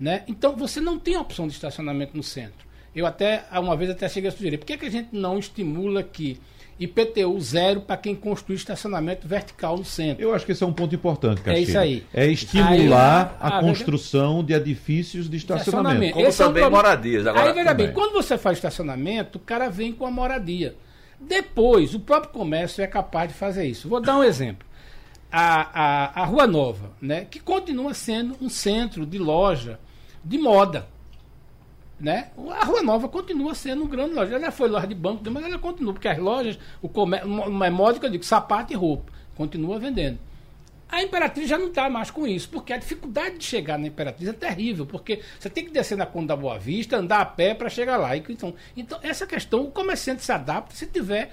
[0.00, 0.24] Né?
[0.26, 2.66] Então você não tem opção de estacionamento no centro.
[2.94, 6.02] Eu até, uma vez até cheguei a sugerir, por que, que a gente não estimula
[6.02, 6.40] que
[6.80, 10.22] IPTU zero para quem construi estacionamento vertical no centro.
[10.22, 11.58] Eu acho que esse é um ponto importante, Castilho.
[11.58, 12.04] É isso aí.
[12.14, 16.02] É estimular aí, a, a, construção de edifícios de estacionamento.
[16.02, 16.14] estacionamento.
[16.14, 17.26] Como esse também é um moradias.
[17.26, 20.74] Agora, aí, veja bem, quando você faz estacionamento, o cara vem com a moradia.
[21.18, 23.88] Depois, o próprio comércio é capaz de fazer isso.
[23.88, 24.66] Vou dar um exemplo
[25.30, 29.78] a, a, a Rua Nova, né, que continua sendo um centro de loja
[30.24, 30.88] de moda.
[31.98, 32.30] Né?
[32.60, 34.34] A Rua Nova continua sendo um grande loja.
[34.34, 37.28] Ela foi loja de banco, mas ela continua, porque as lojas, o comércio,
[37.64, 40.18] é moda que eu digo, sapato e roupa, continua vendendo.
[40.88, 44.28] A Imperatriz já não está mais com isso, porque a dificuldade de chegar na Imperatriz
[44.28, 47.54] é terrível, porque você tem que descer na Conta da Boa Vista, andar a pé
[47.54, 48.16] para chegar lá.
[48.16, 51.32] Então, então, essa questão, o comerciante se adapta se tiver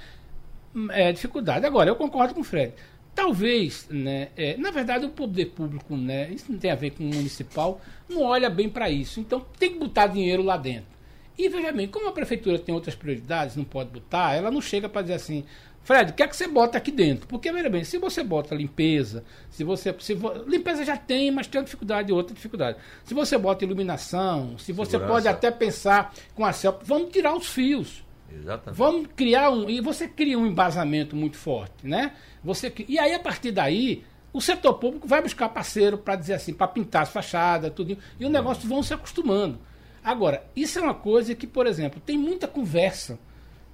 [0.90, 1.66] é, dificuldade.
[1.66, 2.74] Agora, eu concordo com o Fred.
[3.14, 7.04] Talvez, né, é, na verdade, o poder público, né, isso não tem a ver com
[7.04, 7.80] o municipal,
[8.10, 9.20] não olha bem para isso.
[9.20, 10.92] Então, tem que botar dinheiro lá dentro.
[11.38, 14.90] E veja bem, como a prefeitura tem outras prioridades, não pode botar, ela não chega
[14.90, 15.44] para dizer assim,
[15.84, 17.28] Fred, o que é que você bota aqui dentro?
[17.28, 19.94] Porque, veja bem, se você bota limpeza, se você.
[20.00, 20.18] Se
[20.48, 22.78] limpeza já tem, mas tem uma dificuldade, outra dificuldade.
[23.04, 25.14] Se você bota iluminação, se você Segurança.
[25.14, 28.04] pode até pensar com a CELP, vamos tirar os fios.
[28.32, 28.78] Exatamente.
[28.78, 29.70] Vamos criar um.
[29.70, 32.14] E você cria um embasamento muito forte, né?
[32.44, 36.54] Você, e aí, a partir daí, o setor público vai buscar parceiro para dizer assim,
[36.54, 37.98] para pintar as fachadas, tudo.
[38.20, 39.60] E o negócio vão se acostumando.
[40.04, 43.20] Agora, isso é uma coisa que, por exemplo, tem muita conversa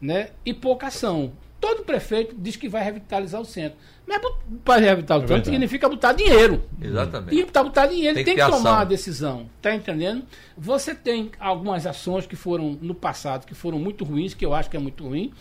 [0.01, 1.33] né, e pouca ação.
[1.59, 3.77] Todo prefeito diz que vai revitalizar o centro.
[4.07, 4.21] Mas
[4.63, 6.63] para revitalizar o centro significa botar dinheiro.
[6.81, 7.35] Exatamente.
[7.35, 9.49] E para botar dinheiro tem, tem que, que tomar uma decisão.
[9.57, 10.23] Está entendendo?
[10.57, 14.69] Você tem algumas ações que foram no passado, que foram muito ruins, que eu acho
[14.69, 15.33] que é muito ruim,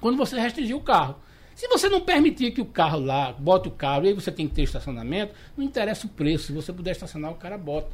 [0.00, 1.16] quando você restringiu o carro.
[1.54, 4.46] Se você não permitir que o carro lá, bota o carro, e aí você tem
[4.46, 6.46] que ter estacionamento, não interessa o preço.
[6.46, 7.88] Se você puder estacionar, o cara bota.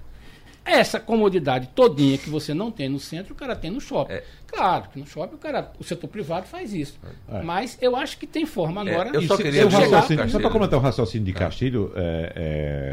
[0.64, 4.12] Essa comodidade todinha que você não tem no centro, o cara tem no shopping.
[4.12, 4.24] É.
[4.46, 7.00] Claro que no shopping o, cara, o setor privado faz isso.
[7.28, 7.42] É.
[7.42, 9.10] Mas eu acho que tem forma é, agora.
[9.10, 10.28] É, eu só queria chegar...
[10.28, 12.32] Só para comentar o raciocínio de Castilho, é,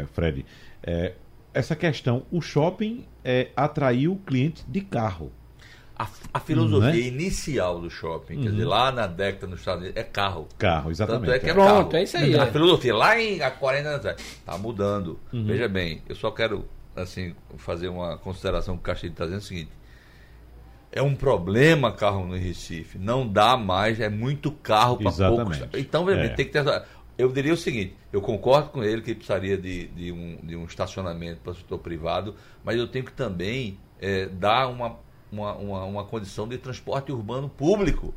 [0.02, 0.44] é, Fred,
[0.82, 1.12] é,
[1.54, 3.04] essa questão, o shopping
[3.54, 5.30] atraiu o cliente de carro.
[5.96, 8.42] A, a filosofia inicial do shopping, uhum.
[8.44, 8.70] quer dizer, uhum.
[8.70, 10.48] lá na década nos Estados Unidos, é carro.
[10.56, 11.26] Carro, exatamente.
[11.26, 11.96] Tanto é que é Pronto, carro.
[11.96, 12.38] é isso aí.
[12.38, 15.20] A filosofia, lá em há 40 anos atrás, está mudando.
[15.30, 15.44] Uhum.
[15.44, 16.64] Veja bem, eu só quero
[17.02, 19.70] assim, fazer uma consideração que o Castilho está dizendo é o seguinte.
[20.92, 22.98] É um problema carro no Recife.
[22.98, 25.60] Não dá mais, é muito carro para poucos.
[25.74, 26.28] Então, é.
[26.30, 26.64] tem que ter.
[27.16, 30.64] Eu diria o seguinte: eu concordo com ele que precisaria de, de, um, de um
[30.64, 32.34] estacionamento para o setor privado,
[32.64, 34.96] mas eu tenho que também é, dar uma
[35.30, 38.12] uma, uma, uma condição de transporte urbano público.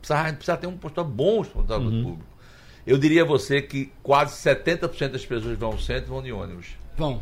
[0.00, 2.02] Precisa, precisa ter um transporte bom transporte uhum.
[2.02, 2.28] público.
[2.86, 6.32] Eu diria a você que quase 70% das pessoas que vão ao centro vão de
[6.32, 6.68] ônibus.
[6.96, 7.20] Vão.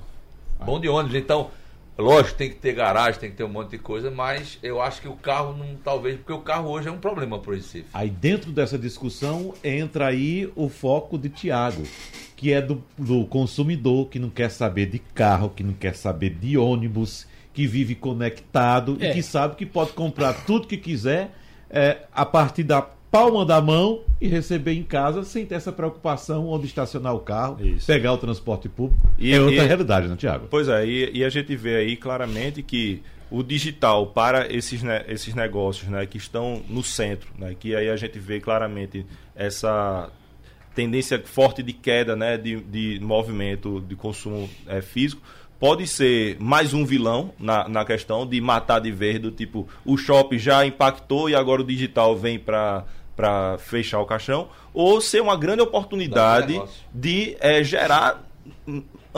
[0.58, 1.16] Vão de ônibus.
[1.16, 1.50] Então,
[1.96, 5.00] lógico, tem que ter garagem, tem que ter um monte de coisa, mas eu acho
[5.00, 7.86] que o carro não, talvez, porque o carro hoje é um problema para o Recife.
[7.92, 11.82] Aí dentro dessa discussão entra aí o foco de Tiago,
[12.36, 16.30] que é do, do consumidor que não quer saber de carro, que não quer saber
[16.30, 19.10] de ônibus, que vive conectado é.
[19.10, 21.30] e que sabe que pode comprar tudo que quiser
[21.70, 26.48] é, a partir da palma da mão e receber em casa sem ter essa preocupação
[26.48, 27.86] onde estacionar o carro, Isso.
[27.86, 29.06] pegar o transporte público.
[29.18, 30.46] E, é outra e, realidade, não, né, Tiago?
[30.50, 35.04] Pois é, e, e, a gente vê aí claramente que o digital para esses, né,
[35.08, 39.04] esses negócios né, que estão no centro, né, que aí a gente vê claramente
[39.34, 40.10] essa
[40.74, 45.22] tendência forte de queda né, de, de movimento de consumo é, físico,
[45.58, 49.96] pode ser mais um vilão na, na questão de matar de vez, do tipo, o
[49.96, 52.84] shopping já impactou e agora o digital vem para
[53.16, 58.22] para fechar o caixão, ou ser uma grande oportunidade de é, gerar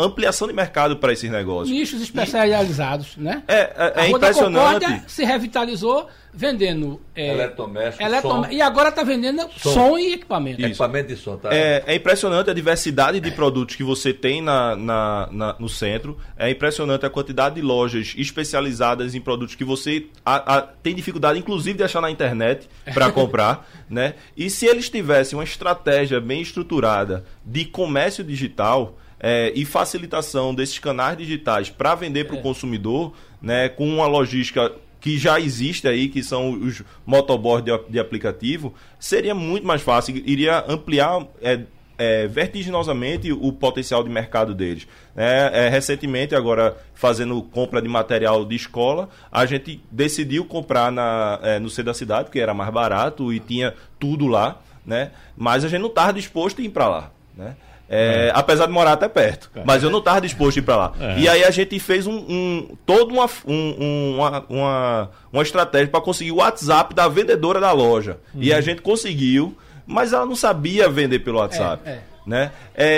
[0.05, 1.77] ampliação de mercado para esses negócios.
[1.77, 3.43] Nichos especializados, e, né?
[3.49, 5.03] É, é, é impressionante.
[5.07, 10.61] se revitalizou vendendo é, eletrodoméstico, e agora está vendendo som, som e equipamento.
[10.61, 10.69] Isso.
[10.69, 11.49] Equipamento de som, tá?
[11.53, 16.17] É, é, impressionante a diversidade de produtos que você tem na, na, na, no centro.
[16.37, 21.39] É impressionante a quantidade de lojas especializadas em produtos que você a, a, tem dificuldade,
[21.39, 24.15] inclusive, de achar na internet para comprar, né?
[24.37, 30.79] E se eles tivessem uma estratégia bem estruturada de comércio digital é, e facilitação desses
[30.79, 32.43] canais digitais para vender para o é.
[32.43, 37.99] consumidor, né, com uma logística que já existe aí, que são os motoboards de, de
[38.01, 41.61] aplicativo, seria muito mais fácil, iria ampliar é,
[41.99, 44.87] é, vertiginosamente o potencial de mercado deles.
[45.17, 51.41] É, é, recentemente, agora fazendo compra de material de escola, a gente decidiu comprar na,
[51.43, 55.11] é, no centro da cidade, porque era mais barato e tinha tudo lá, né?
[55.37, 57.11] mas a gente não estava disposto a ir para lá.
[57.37, 57.57] Né?
[57.89, 58.33] É, é.
[58.35, 59.51] Apesar de morar até perto.
[59.55, 59.63] É.
[59.65, 60.93] Mas eu não estava disposto a ir para lá.
[61.01, 61.19] É.
[61.19, 66.01] E aí a gente fez um, um toda uma, um, uma, uma, uma estratégia para
[66.01, 68.19] conseguir o WhatsApp da vendedora da loja.
[68.35, 68.43] Uhum.
[68.43, 71.83] E a gente conseguiu, mas ela não sabia vender pelo WhatsApp.
[71.89, 72.01] É, é.
[72.27, 72.53] Né?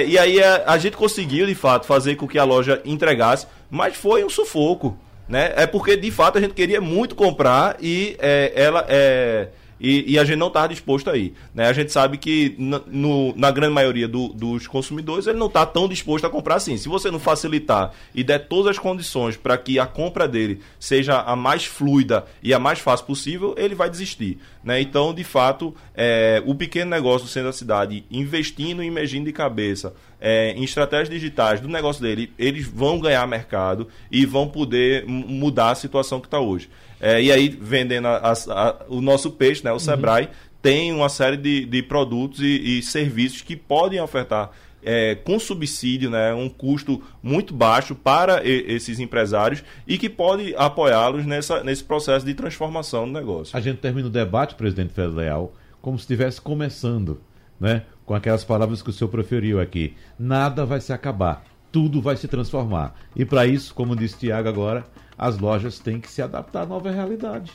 [0.09, 3.95] e aí a, a, gente conseguiu, de fato, fazer com que a loja entregasse, mas
[3.95, 4.99] foi um sufoco.
[5.28, 5.53] Né?
[5.55, 8.16] É porque, de fato, a gente queria muito comprar e
[8.57, 8.84] ela.
[8.88, 9.51] É,
[9.81, 11.35] e, e a gente não está disposto a ir.
[11.55, 11.66] Né?
[11.66, 15.64] A gente sabe que na, no, na grande maioria do, dos consumidores ele não está
[15.64, 16.76] tão disposto a comprar assim.
[16.76, 21.20] Se você não facilitar e der todas as condições para que a compra dele seja
[21.20, 24.39] a mais fluida e a mais fácil possível, ele vai desistir.
[24.62, 24.81] Né?
[24.81, 29.33] Então, de fato, é, o pequeno negócio do centro da cidade, investindo e emergindo de
[29.33, 35.07] cabeça é, em estratégias digitais do negócio dele, eles vão ganhar mercado e vão poder
[35.07, 36.68] mudar a situação que está hoje.
[37.01, 40.30] É, e aí, vendendo a, a, o nosso peixe, né, o Sebrae, uhum.
[40.61, 44.51] tem uma série de, de produtos e, e serviços que podem ofertar
[44.82, 50.55] é, com subsídio, né, um custo muito baixo para e, esses empresários e que pode
[50.57, 53.57] apoiá-los nesse processo de transformação do negócio.
[53.57, 57.20] A gente termina o debate, presidente Leal, como se estivesse começando,
[57.59, 59.94] né, com aquelas palavras que o senhor proferiu aqui.
[60.18, 62.94] Nada vai se acabar, tudo vai se transformar.
[63.14, 64.84] E para isso, como disse Tiago agora,
[65.21, 67.53] as lojas têm que se adaptar à nova realidade.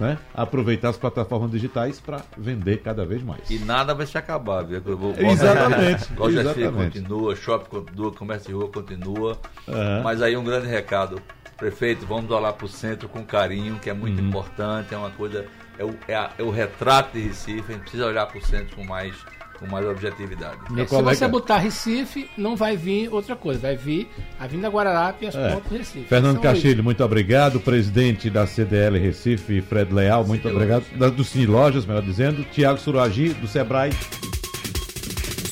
[0.00, 0.18] Né?
[0.34, 3.48] Aproveitar as plataformas digitais para vender cada vez mais.
[3.48, 4.82] E nada vai se acabar, viu?
[5.16, 6.12] Exatamente.
[6.18, 6.98] Loja exatamente.
[6.98, 9.38] continua, shopping continua, comércio de rua continua.
[9.68, 10.02] Uhum.
[10.02, 11.22] Mas aí um grande recado.
[11.56, 14.28] Prefeito, vamos olhar para o centro com carinho, que é muito uhum.
[14.28, 15.46] importante, é uma coisa.
[15.78, 18.44] É o, é, a, é o retrato de Recife, a gente precisa olhar para o
[18.44, 19.14] centro com mais
[19.64, 20.58] com mais objetividade.
[20.76, 24.08] É, se você botar Recife, não vai vir outra coisa, vai vir
[24.38, 25.54] a Vinda Guararapes e as é.
[25.54, 26.06] pontas do Recife.
[26.08, 27.60] Fernando Castilho, muito obrigado.
[27.60, 30.84] Presidente da CDL Recife, Fred Leal, muito Sim, obrigado.
[31.14, 32.44] Do Cine Lojas, melhor dizendo.
[32.44, 33.90] Tiago Suragi, do Sebrae.